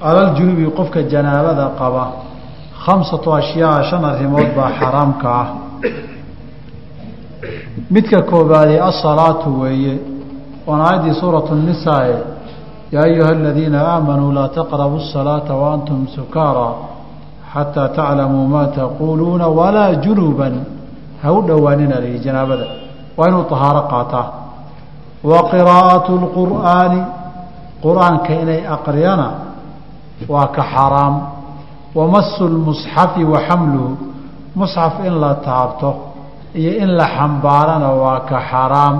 [0.01, 2.05] alaljunubi qofka janaabada qaba
[2.84, 5.48] khamsatu ashyaa shan arrimood baa xaraamka ah.
[7.90, 9.94] Midka koobaadee asalaatu weeye
[10.66, 12.16] oon aayaddii suuratu nisaae
[12.92, 16.68] yaa ayuha aladiina aamanuu laa taqrabu asalaata waantum sukaara
[17.53, 20.55] xataa taclamuu maa taquuluuna walaa junuban.
[21.22, 22.66] Ha u dhowaanina lihi janaabada.
[23.16, 24.28] Waa inuu tahaaro qaataa.
[25.24, 27.01] Wa qiraa'atu lqur'aani
[27.84, 29.49] qur'aanka inay aqriyana
[30.29, 31.14] waa ka xaraam.
[31.95, 33.97] Wamasu lmusxafi wa xamluhu
[34.57, 35.95] musxaf in la taabto
[36.55, 38.97] iyo in la xambaarana waa ka xaraam.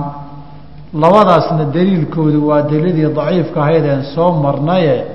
[0.93, 5.05] Labadaasna daliilkoodu waa daliiladii daciifka ahaydeen soo marnaye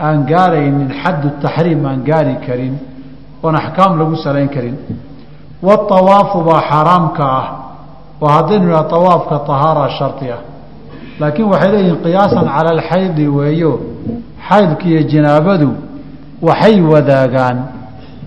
[0.00, 2.74] aan gaaraynin xaddu taxriim aan gaari karin
[3.42, 4.76] oon axkaam lagu salayn karin.
[5.62, 7.46] Waawaafu baa xaraamka ah
[8.22, 10.40] oo haddaynu idhaha awaafka tahaara shardi ah.
[11.20, 13.72] Laakiin waxay leeyihiin qiyaasan cala alxaydi weeyo
[14.50, 15.68] xaydka iyo janaabadu
[16.48, 17.58] waxay wadaagaan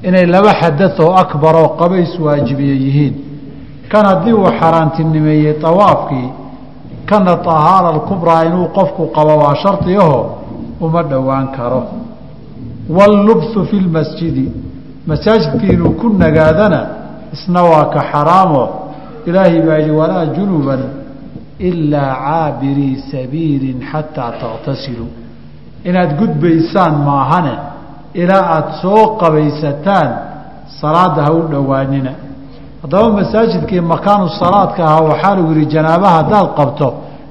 [0.07, 3.13] inay laba xadath oo akbar oo qabays waajibiye yihiin.
[3.91, 6.29] Kan haddii uu xaaraantinimeeyey awaafkii
[7.09, 10.19] kana tahaara alkubraa inuu qofku qabo waa shardi aho
[10.81, 11.81] uma dhowaan karo.
[12.89, 14.51] Wallubsu fi lmasjidi
[15.07, 16.81] masaajidka inuu ku nagaadana
[17.33, 18.63] isna waa ka xaraamo.
[19.25, 20.81] Ilaahay baa yihi walaa junuban
[21.59, 25.07] ilaa caabirii sabiilin xataa taqtasiluu
[25.83, 27.55] inaad gudbaysaan maahane
[28.13, 30.09] ilaa aada soo qabaysataan
[30.81, 32.11] salaada ha u dhowaanina.
[32.81, 36.87] Haddaba masaajidkii makaanu salaadka ahaa waxaa lagu yihi janaaba haddaad qabto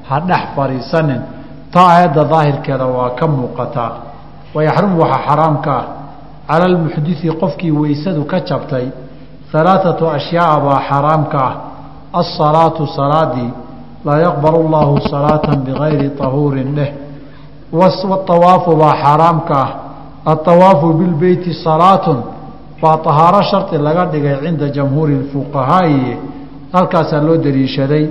[0.08, 1.22] ha dhex fadhiisanin.
[1.72, 3.92] Taa aayadda daahirkeeda waa ka muuqataa.
[4.54, 5.86] Wayaxrumu waxaa xaraam ka ah.
[6.48, 8.86] Cala almuxdidi qofkii weysadu ka jabtay
[9.52, 11.54] alaaatu ashyaaa baa xaraam ka ah.
[12.20, 13.50] Asalaatu salaadii
[14.04, 16.90] laa yaqbalu llahu salaata bigayri tahuurin dheh
[17.72, 19.70] waawaafu baa xaaraam ka ah.
[20.26, 22.18] Aawaafu bilbeyti salaatun
[22.82, 26.16] baa tahaaro shardi laga dhigay cinda jamhuuri fuqahaa'i
[26.72, 28.06] halkaasaa loo daliishaday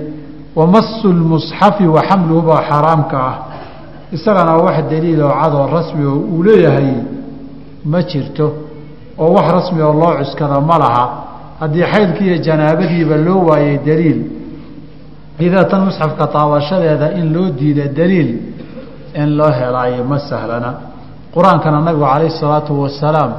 [0.56, 3.36] wamasu lmusxafi wa xamluhu baa xaaraamka ah.
[4.12, 6.94] Isagana wax daliiloo cadoo rasmi oo uu leeyahay
[7.84, 8.52] ma jirto.
[9.18, 11.04] Oo wax rasmi oo loo cuskada ma laha.
[11.60, 14.20] Haddii xaydkii iyo janaabadiiba loo waayey daliil
[15.40, 18.30] idaa musxafka taabashadeeda in loo diida daliil
[19.14, 20.70] in loo helaayo ma sahlana.
[21.34, 23.32] Qur'aankana nabigu calayhi salaatu wasalaam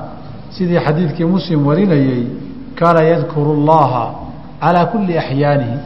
[0.55, 2.28] sidii xadiidkii muslim warinayey
[2.80, 4.05] kaana yadkuru llaha
[4.61, 5.78] calaa kulli axyaanihi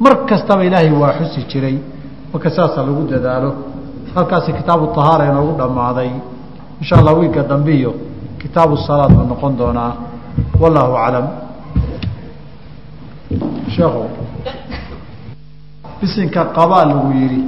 [0.00, 1.76] mar kastaba ilaahay waa xusi jiray.
[2.32, 3.50] Marka saasa lagu dadaalo.
[4.14, 6.10] Halkaasi kitaabu tahaara inoogu dhammaaday.
[6.80, 7.92] Insha allah wiigga dambe iyo
[8.40, 9.92] kitaabu salaad buu noqon doonaa.
[10.60, 11.26] Wallaahu aclam.
[13.74, 14.02] Sheekhu.
[16.00, 17.40] Bisinka qabaa lagu yidhi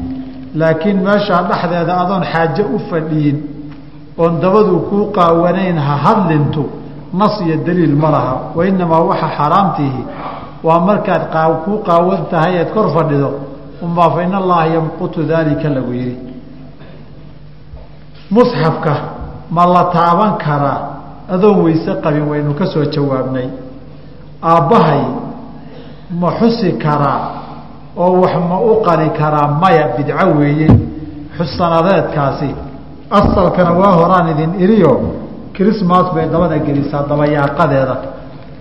[0.55, 3.39] laakiin meeshaa dhexdeeda adoon xaaje u fadhiyin
[4.19, 6.65] oon dabadu kuu qaawanayn ha hadlintu
[7.15, 8.35] nas iyo daliil ma laha.
[8.57, 10.03] Wa inamaa waxa xaaraamtiihi
[10.65, 11.23] waa markaad
[11.65, 13.31] kuu qaawan tahay eed kor fadhido
[13.83, 16.17] umbaa fa in allaha yamqutu daalika lagu yidhi.
[18.31, 18.95] Musxafka
[19.51, 20.81] ma la taaban karaa
[21.29, 23.49] adoon weyse qabin waynu ka soo jawaabnay.
[24.43, 25.03] Aabbahay
[26.21, 27.42] ma xusi karaa
[27.97, 30.69] oo wax ma u qali karaa maya bidco weeye.
[31.39, 32.55] Xusanadeedkaasi
[33.11, 35.01] asalkana waa horaan idin iriyo
[35.57, 37.97] chrismas bay dabada gelisaa dabayaaqadeeda.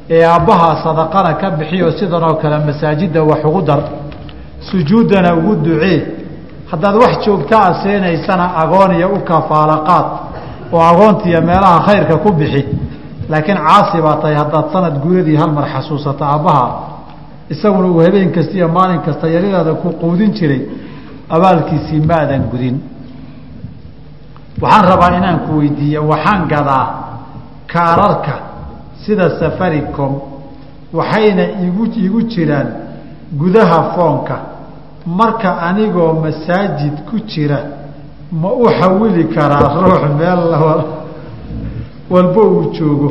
[0.10, 3.80] Ee aabbahaa sadaqana ka bixiyo sidanoo kale masaajidda wax ugu dar.
[4.72, 5.98] Sujuuddana ugu ducee
[6.72, 10.06] haddaad wax joogtaa seenaysana agoon iyo u kafaalaqaad
[10.74, 12.66] oo agoontiiyo meelaha khayrka ku bixi.
[13.30, 16.66] Laakiin caasi baa tahay haddaad sanad guuradii hal mar xasuusato aabbaha
[17.54, 20.62] isaguna uu habeen kasta iyo maalin kasta yaridaada ku quudin jiray
[21.30, 22.78] abaalkiisii maadan gudin.
[24.62, 26.86] Waxaan rabaa inaan ku weydiiye waxaan gadaa
[27.74, 28.34] kaararka
[29.06, 30.14] sida safaricom
[30.94, 32.68] waxayna igu igu jiraan
[33.40, 34.38] gudaha foonka.
[35.06, 37.60] Marka anigoo masaajid ku jira
[38.32, 40.42] ma u xawili karaa ruux meel
[42.10, 43.10] walba uu joogo.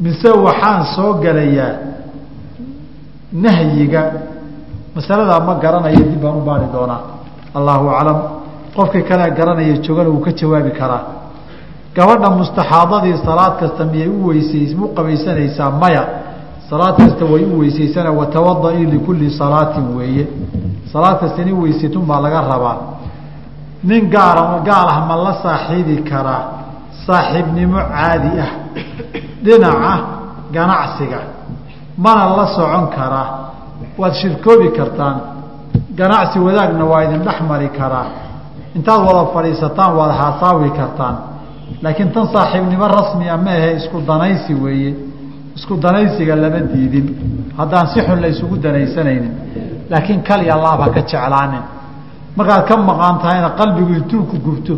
[0.00, 1.93] Mise waxaan soo gelayaa
[3.34, 4.12] nahyiga
[4.94, 7.00] masaladaa ma garanayo dib baan u baari doonaa.
[7.54, 8.18] Allahu aclam.
[8.76, 11.02] Qofkii kale garanaya joogana wuu ka jawaabi karaa.
[11.94, 16.04] Gabadha mustaxaadadii salaad kasta miyay u weysays mu qabaysanaysaa maya.
[16.70, 20.26] Salaad kasta way u weysaysana watawadaii likulli salaatin weeye.
[20.92, 22.76] Salaad kasta in weysatun baa laga rabaa.
[23.84, 26.42] Nin gaara gaal ah ma la saaxiibi karaa.
[27.06, 28.50] Saaxiibnimo caadi ah.
[29.44, 29.92] Dhinaca
[30.52, 31.33] ganacsiga
[31.98, 33.28] mana la socon karaa
[33.98, 35.16] waad shirkoobi kartaan.
[35.96, 38.06] Ganacsi wadaagna waa idin dhex mari karaa
[38.76, 41.16] intaad wada fadhiisataan waad haasaawi kartaan.
[41.82, 44.94] Laakiin tan saaxiibnimo rasmia ma ahe isku danaysi weeye.
[45.56, 47.06] Isku danaysiga lama diidin.
[47.56, 49.32] Haddaan si xun la isugu danaysanaynin.
[49.90, 51.62] Laakiin kaliya laab ha ka jeclaanin.
[52.36, 54.74] Markaad ka maqaan tahayna qalbigu intuu ku gubto.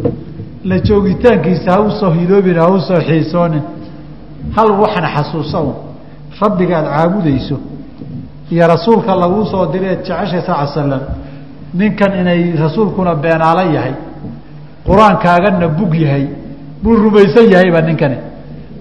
[0.65, 3.63] La joogitaankiisa ha u soo hiloobin ha u soo xiisoonin.
[4.57, 5.75] Hal waxna xasuusa un
[6.41, 7.57] rabbigaad caabudayso
[8.53, 11.01] iyo rasuulka laguu soo diray eed jeceshay sal slam
[11.75, 13.95] ninkan inay rasuulkuna beenaalo yahay
[14.87, 16.25] qur'aankaagana bug yahay
[16.83, 18.19] buu rumaysan yahayba ninkani.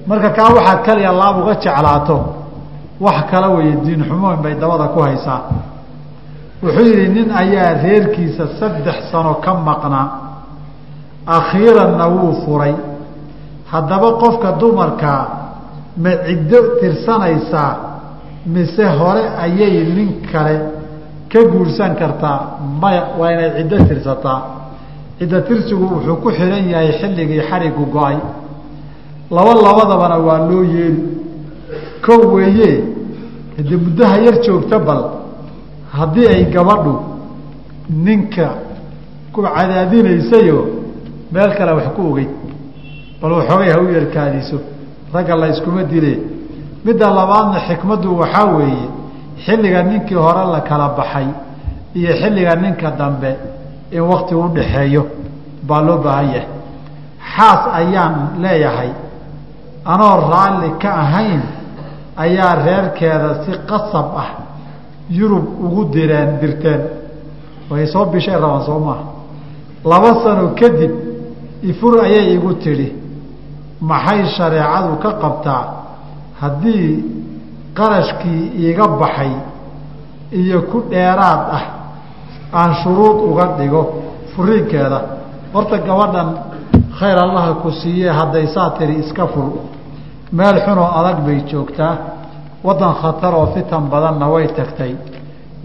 [0.08, 2.18] Marka kaa waxaad kaliya laab uga jeclaato
[3.00, 5.42] wax kala weeye diin xumoon bay dabada ku haysaa.
[6.64, 10.08] Wuxuu yidhi nin ayaa reerkiisa saddex sano ka maqnaa
[11.38, 12.76] akhiiranna wuu furay.
[13.72, 15.22] Haddaba qofka dumarkaa
[15.98, 17.72] ma ciddo tirsanaysaa
[18.46, 20.56] mise hore ayay nin kale
[21.32, 22.40] ka guursan kartaa?
[22.82, 24.42] Maya waa inay ciddo tirsataa.
[25.20, 28.18] Ciddo tirsigu wuxuu ku xihan yahay xilligii xarigu go'ay.
[29.32, 31.04] Laba labadabana waa loo yeeli.
[32.06, 32.84] Kow weeye
[33.58, 35.04] hade muddaha yar joogta bal
[35.98, 36.94] haddii ay gabadhu
[37.90, 38.48] ninka
[39.34, 40.60] ku cadaadinaysayo
[41.32, 42.30] meel kale wax ku ogeyd.
[43.22, 44.58] Bal waxoogay ha u yarkaadiso
[45.16, 46.14] ragga la yskuma dile.
[46.86, 48.88] Midda labaadna xikmaddu waxaa weeye
[49.46, 51.28] xilliga ninkii hore la kala baxay
[52.00, 53.32] iyo xilliga ninka dambe
[53.92, 55.04] in wakti u dhaxeeyo
[55.68, 56.48] baa loo baahan yahay.
[57.36, 58.92] Xaas ayaan leeyahay
[59.94, 61.42] anoo raalli ka ahayn
[62.24, 64.30] ayaa reerkeeda si qasab ah
[65.18, 66.82] yurub ugu direen dirteen.
[67.72, 69.06] Way soo bishay rabaan soo maaha.
[69.92, 70.92] Laba sano kadib
[71.64, 72.88] ifur ayay igu tidhi
[73.82, 75.64] maxay shareecadu ka qabtaa
[76.42, 77.04] haddii
[77.78, 79.32] qarashkii iiga baxay
[80.32, 81.64] iyo ku dheeraad ah
[82.60, 83.82] aan shuruud uga dhigo
[84.36, 85.00] furiinkeeda
[85.54, 86.30] horta gabadhan
[87.00, 89.48] khayr allaha ku siiyee hadday saa tiri iska fur.
[90.32, 91.94] Meel xunoo adag bay joogtaa.
[92.64, 94.96] Waddan khatar oo fitan badanna way tagtay.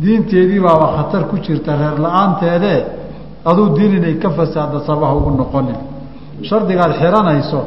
[0.02, 2.80] Diinteedii baaba khatar ku jirta reer la'aanteedee
[3.44, 5.78] aduu diin inay ka fasaada sabaha ugu noqonin.
[6.48, 7.60] Shardigaad xiranayso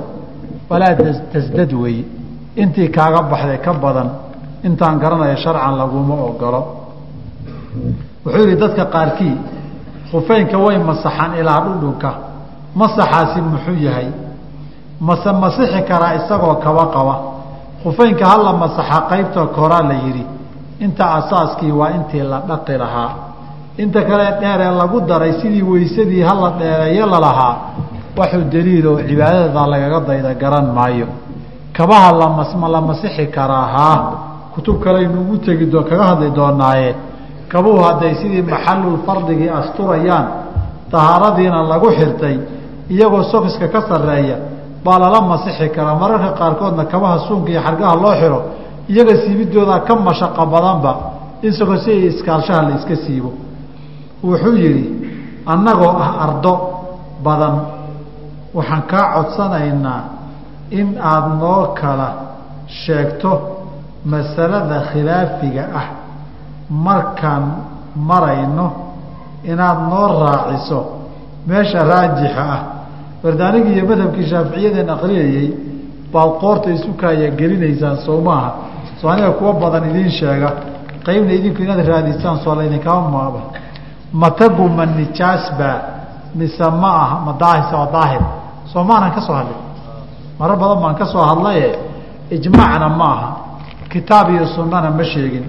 [0.73, 0.95] walaa
[1.33, 2.03] tasdad weeye
[2.61, 4.09] intii kaaga baxday ka badan
[4.67, 6.61] intaan garanaya sharcan laguma ogolo
[8.25, 9.35] wuxuu yidhi dadka qaarkii
[10.11, 12.09] khufeynka way masaxaan ilaa dhudhunka
[12.81, 14.07] masaxaasi muxuu yahay
[15.07, 17.15] mase masixi karaa isagoo kaba qaba
[17.83, 20.23] khufeynka hala masaxa qaybta koraa la yidhi
[20.85, 23.11] inta asaaskii waa intii la dhaqi lahaa
[23.83, 27.55] inta kale dheeree lagu daray sidii weysadii hala dheereeyo lalahaa
[28.17, 31.07] waxuu daliiloo cibaadada lagaga dayda garan maayo.
[31.73, 33.99] Kabaha lamasma la masixi karaa haa
[34.53, 36.95] kutub kaleaynu ugu tegi kaga hadli doonaaye.
[37.49, 40.25] Kabuhu hadday sidii maxalul fardigii asturayaan
[40.91, 42.37] tahaaradiina lagu xirtay
[42.89, 44.37] iyagoo sokiska ka sarreeya
[44.85, 45.95] baa lala masixi karaa.
[45.95, 48.39] Mararka qaarkoodna kabaha suunka iyo xargaha loo xiro
[48.89, 50.91] iyaga siibidoodaa ka mashaqo badanba
[51.41, 53.31] isagoo si ay iskaalshaha la iska siibo.
[54.23, 54.85] Wuxuu yidhi
[55.45, 56.53] annagoo ah ardo
[57.25, 57.55] badan
[58.55, 60.01] waxaan kaa codsanaynaa
[60.79, 62.09] in aada noo kala
[62.67, 63.31] sheegto
[64.05, 65.87] masalada khilaafiga ah.
[66.69, 67.43] Markaan
[67.95, 68.67] marayno
[69.51, 70.79] inaad noo raaciso
[71.47, 72.61] meesha raajixa ah.
[73.23, 75.47] Wardaanigii iyo madhabkii shaaficiyadeen aqriyayey
[76.13, 78.51] baad qoorta isu kaaya gelinaysaan soo maaha
[78.99, 80.49] soo aniga kuwa badan idiin sheega.
[81.05, 83.41] Qaybna idinku inaad raadisaan soo laydinkama maaba.
[84.21, 85.77] Matagu ma nijaasbaa
[86.35, 87.15] mise ma aha?
[87.25, 88.23] Ma daahisa daahir
[88.71, 89.59] soo maanan ka soo hadlin
[90.39, 91.67] marar badan baan ka soo hadlaye
[92.31, 93.29] ijmaacna ma aha.
[93.89, 95.45] Kitaab iyo sunnana ma sheegin.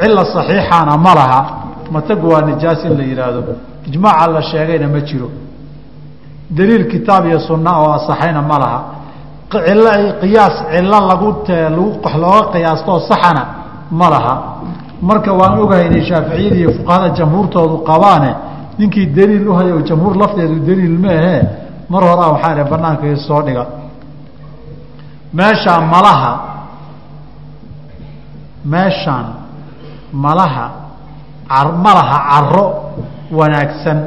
[0.00, 1.40] Cila saxiixana ma laha.
[1.90, 3.42] Matagu waa nijaas in la yidhaahdo
[3.88, 5.28] ijmaaca la sheegayna ma jiro.
[6.50, 8.80] Daliil kitaab iyo sunna oo asaxayna ma laha.
[9.50, 9.90] Cilo
[10.20, 11.28] qiyaas cilo lagu
[12.22, 13.42] looga qiyaastoo saxana
[13.90, 14.34] ma laha.
[15.02, 18.30] Marka waan ogahay inay shaaficiyada iyo fuqahada jamhuurtoodu qabaane
[18.78, 21.36] ninkii daliil u hayo jamhuur lafteedu daliil maahe
[21.88, 23.64] mar horaa waxaa idhi banaanka soo dhiga
[25.38, 26.32] meeshaa malaha
[28.64, 29.26] meeshaan
[30.12, 30.66] malaha
[31.86, 32.64] malaha caro
[33.38, 33.98] wanaagsan.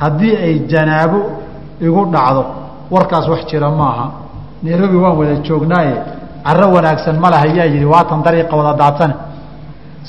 [0.00, 1.20] Haddii ay janaabo
[1.80, 2.42] igu dhacdo
[2.90, 4.06] warkaas wax jira maaha.
[4.62, 5.94] Nairobi waan wada joognaaye
[6.44, 9.14] caro wanaagsan malaha yaa yihi waatan dariiqa wada daadsane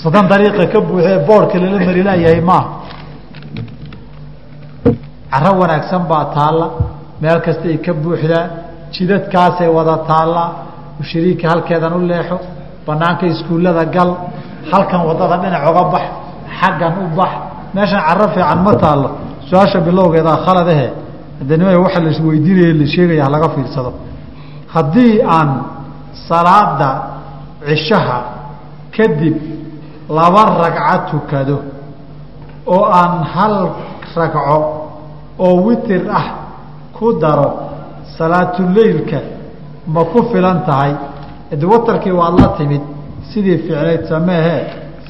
[0.02, 2.70] sodan dariiqa ka buuxee boorka lala mari maaha
[5.32, 6.68] caro wanaagsan baa taalla.
[7.22, 8.46] Meel kasta ay ka buuxdaa
[8.94, 10.50] jidadkaasay wada taallaa
[11.02, 12.38] ushariika halkeedan u leexo.
[12.88, 14.10] Banaanka iskuullada gal.
[14.72, 16.06] Halkan waddada dhinac oga bax.
[16.60, 17.32] Xaggan u bax.
[17.76, 19.10] Meeshan caro fiican ma taallo
[19.50, 20.88] su'aasha bilowgeedaa khaladahe
[21.40, 23.92] hadanima waxa la weydiinaya la sheegaya halaga fiirsado.
[24.74, 25.50] Haddii aan
[26.30, 26.90] salaada
[27.68, 28.20] cishaha
[28.96, 29.36] kadib
[30.18, 31.58] laba ragco tukado
[32.74, 33.56] oo aan hal
[34.16, 34.79] ragco
[35.40, 36.26] oo witir ah
[36.98, 37.50] ku daro
[38.18, 39.20] salaatuleylka
[39.88, 40.94] ma ku filan tahay.
[41.60, 42.82] De watarkii waad la timid
[43.32, 44.58] sidii ficnayd sameehe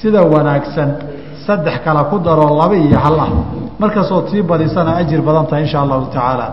[0.02, 0.90] sida wanaagsan
[1.46, 3.30] saddex kale ku daroo laba iyo hal ah.
[3.80, 6.48] Markaasoo tii badisana ajir badan tahay insha allahu tacaala.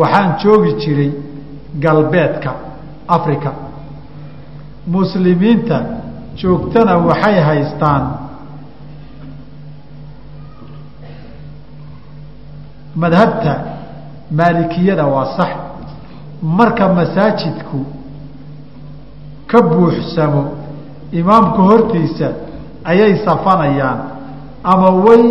[0.00, 1.10] Waxaan joogi jiray
[1.84, 2.50] galbeedka
[3.08, 3.50] africa
[4.86, 5.76] muslimiinta
[6.36, 8.02] joogtana waxay haystaan
[13.02, 13.52] madhabta
[14.38, 15.50] maalikiyada waa sax.
[16.42, 17.78] Marka masaajidku
[19.50, 20.42] ka buuxsamo
[21.12, 22.28] imaamka hortiisa
[22.84, 23.98] ayay safanayaan
[24.72, 25.22] ama way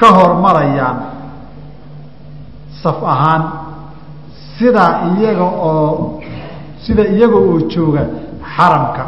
[0.00, 0.96] ka hormarayaan
[2.82, 3.42] saf ahaan.
[4.58, 6.20] Sidaa iyaga oo
[6.84, 8.02] sida iyaga oo jooga
[8.54, 9.04] xaramka.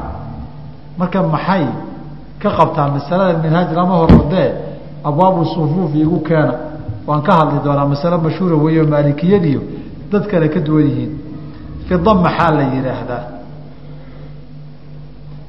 [0.99, 1.65] Marka maxay
[2.43, 4.49] ka qabtaa masalada minhaaj lama horodee
[5.05, 6.55] abwaabu sufuuf igu keena.
[7.07, 9.61] Waan ka hadli doonaa masale mashhuura weeyo maalikiyadiyo
[10.13, 11.13] dad kale ka duwan yihiin.
[11.89, 13.23] Fida maxaa la yidhaahdaa?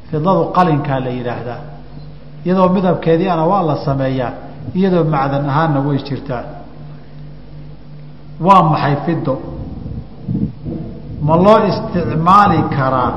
[0.09, 1.59] Fidadu qalinkaa la yidhaahdaa.
[2.45, 4.31] Iyadoo midabkeediiana waa la sameeyaa
[4.77, 6.43] iyadoo macdan ahaanna way jirtaa.
[8.45, 9.33] Waa maxay fido
[11.27, 13.11] ma loo isticmaali karaa?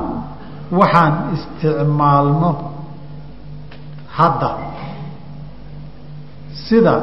[0.79, 2.51] Waxaan isticmaalno
[4.17, 4.49] hadda
[6.67, 6.93] sida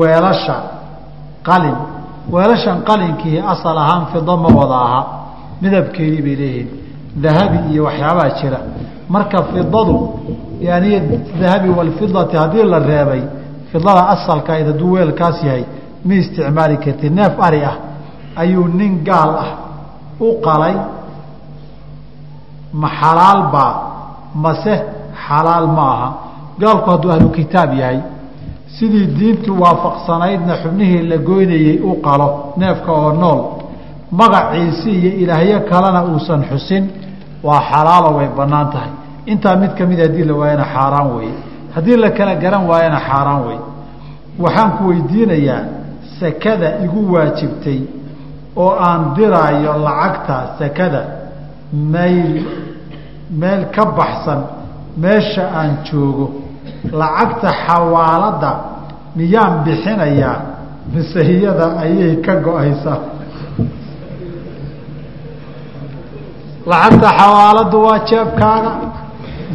[0.00, 0.56] weelasha
[1.48, 1.76] qalin
[2.34, 5.00] weelashan qalinkii asal ahaan fido ma wada aha
[5.62, 6.68] midabkeedii bay leeyihiin
[7.24, 8.58] dahabi iyo waxyaabaa jira.
[9.08, 9.96] Marka fidadu
[10.60, 10.90] yani
[11.40, 13.22] dahabi walfidati haddii la reebay
[13.72, 15.64] fidada asalka hadduu weelkaas yahay
[16.06, 17.76] ma isticmaali kartid neef ari ah
[18.42, 19.50] ayuu nin gaal ah
[20.20, 20.74] u qalay
[22.80, 23.72] ma xalaal baa
[24.44, 24.74] mase
[25.26, 26.08] xalaal ma aha.
[26.60, 27.98] Gaalku hadduu ahlu kitaab yahay
[28.78, 32.28] sidii diintu waafaqsanaydna xubnihii la goynayey u qalo
[32.60, 33.40] neefka oo nool.
[34.20, 36.84] Magaciisi iyo ilaahyo kalena uusan xusin
[37.46, 38.92] waa xalaalo way bannaan tahay.
[39.32, 41.34] Intaa mid ka mid haddii la waayana xaaraan weeye.
[41.74, 43.58] Haddii la kala garan waayana xaaraan wey
[44.42, 45.62] waxaan ku weydiinayaa
[46.20, 47.80] sakada igu waajibtay
[48.56, 51.02] oo aan diraayo lacagta sakada
[51.94, 52.44] mayl
[53.40, 54.40] meel ka baxsan
[55.02, 56.26] meesha aan joogo
[56.92, 58.50] lacagta xawaaladda
[59.16, 60.36] miyaan bixinayaa
[60.94, 61.20] mise
[61.84, 62.98] ayay ka go'aysaa
[66.66, 68.72] lacagta xawaaladdu waa jeebkaaga.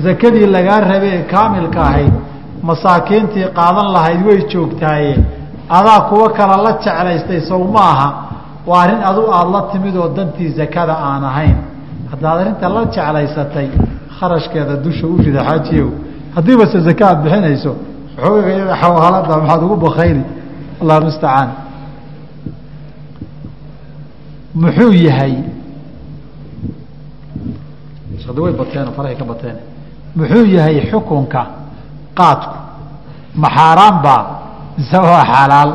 [0.04, 2.14] Sakadii lagaa rabay ee kaamilka ahayd
[2.70, 5.14] masaakiintii qaadan lahayd way joogtaaye
[5.70, 8.10] adaa kuwa kala la jeclaystay sow ma aha
[8.68, 11.58] waa arrin adu aada la timid oo dantii sakada aan ahayn.
[12.12, 13.68] Haddaad arrinta la jeclaysatay
[14.20, 15.90] kharashkeeda dusha u rida xaajiyow
[16.36, 17.72] haddiiba se zaka aad bixinayso
[18.18, 20.24] waxooga iyada xawaalada maxaad ugu bakayni
[20.82, 21.50] allah mustacaan
[24.62, 25.36] muxuu yahay?
[28.44, 29.58] Way bateen farahay ka bateen.
[30.16, 31.42] Muxuu yahay xukunka
[32.20, 32.56] qaadku?
[33.42, 34.22] Ma xaaraan baa
[34.78, 35.72] mise waa xalaal.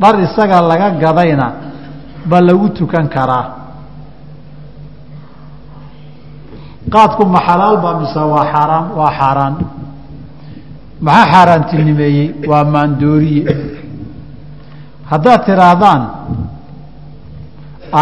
[0.00, 1.46] Dhar isaga laga gadayna
[2.30, 3.44] ba lagu tukan karaa
[6.94, 9.54] qaadku ma xalaal baa mise waa xaaraan waa xaaraan.
[11.06, 13.42] Maxaa xaaraantinimeeyey waa maandooriye
[15.10, 16.02] haddaad tidhaahdaan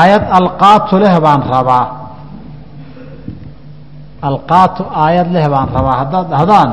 [0.00, 1.84] aayad alqaatu leh baan rabaa.
[4.30, 5.96] Alqaatu aayad leh baan rabaa.
[6.02, 6.70] Haddaad dhahdaan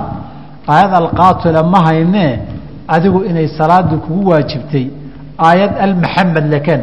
[0.74, 2.32] aayad alqaatu le ma haynee
[2.96, 4.86] adigu inay salaadu kugu waajibtay.
[5.48, 6.82] Aayad almaxamed leken.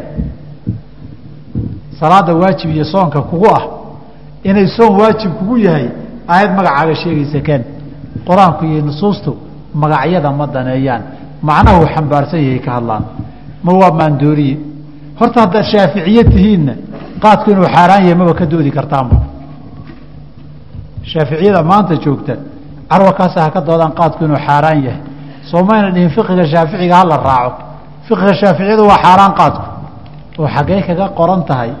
[1.99, 3.63] Salaada waajib iyo soonka kugu ah
[4.49, 5.87] inay soon waajib kugu yahay
[6.33, 7.61] aayad magacaaga sheegaysa ken
[8.27, 9.31] qur'aanku iyo nusuustu
[9.73, 11.03] magacyada ma daneeyaan.
[11.49, 13.03] Macnahu xambaarsan yahay ka hadlaan.
[13.63, 14.55] Ma waa maandooriye
[15.19, 16.73] horta haddaad shaaficiye tihiinna
[17.23, 19.17] qaadku inuu xaaraan yahay maba ka doodi kartaanba
[21.11, 22.33] shaaficiyada maanta joogta
[22.89, 25.01] carwarkaasa ha ka doodaan qaadku inuu xaaraan yahay.
[25.49, 27.61] Soo mayna dhihin fiqiga shaaficiga hala raaco.
[28.07, 29.65] Fiqiga shaaficiyadu waa xaaraan qaadku.
[30.39, 31.71] Oo xaggee kaga qoran tahay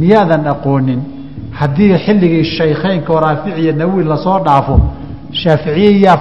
[0.00, 1.00] miyaadan aqoonin
[1.60, 4.74] haddii xilligii shaykheynka oo raaficiya nawi la soo dhaafo
[5.42, 6.16] shaaficiye yaa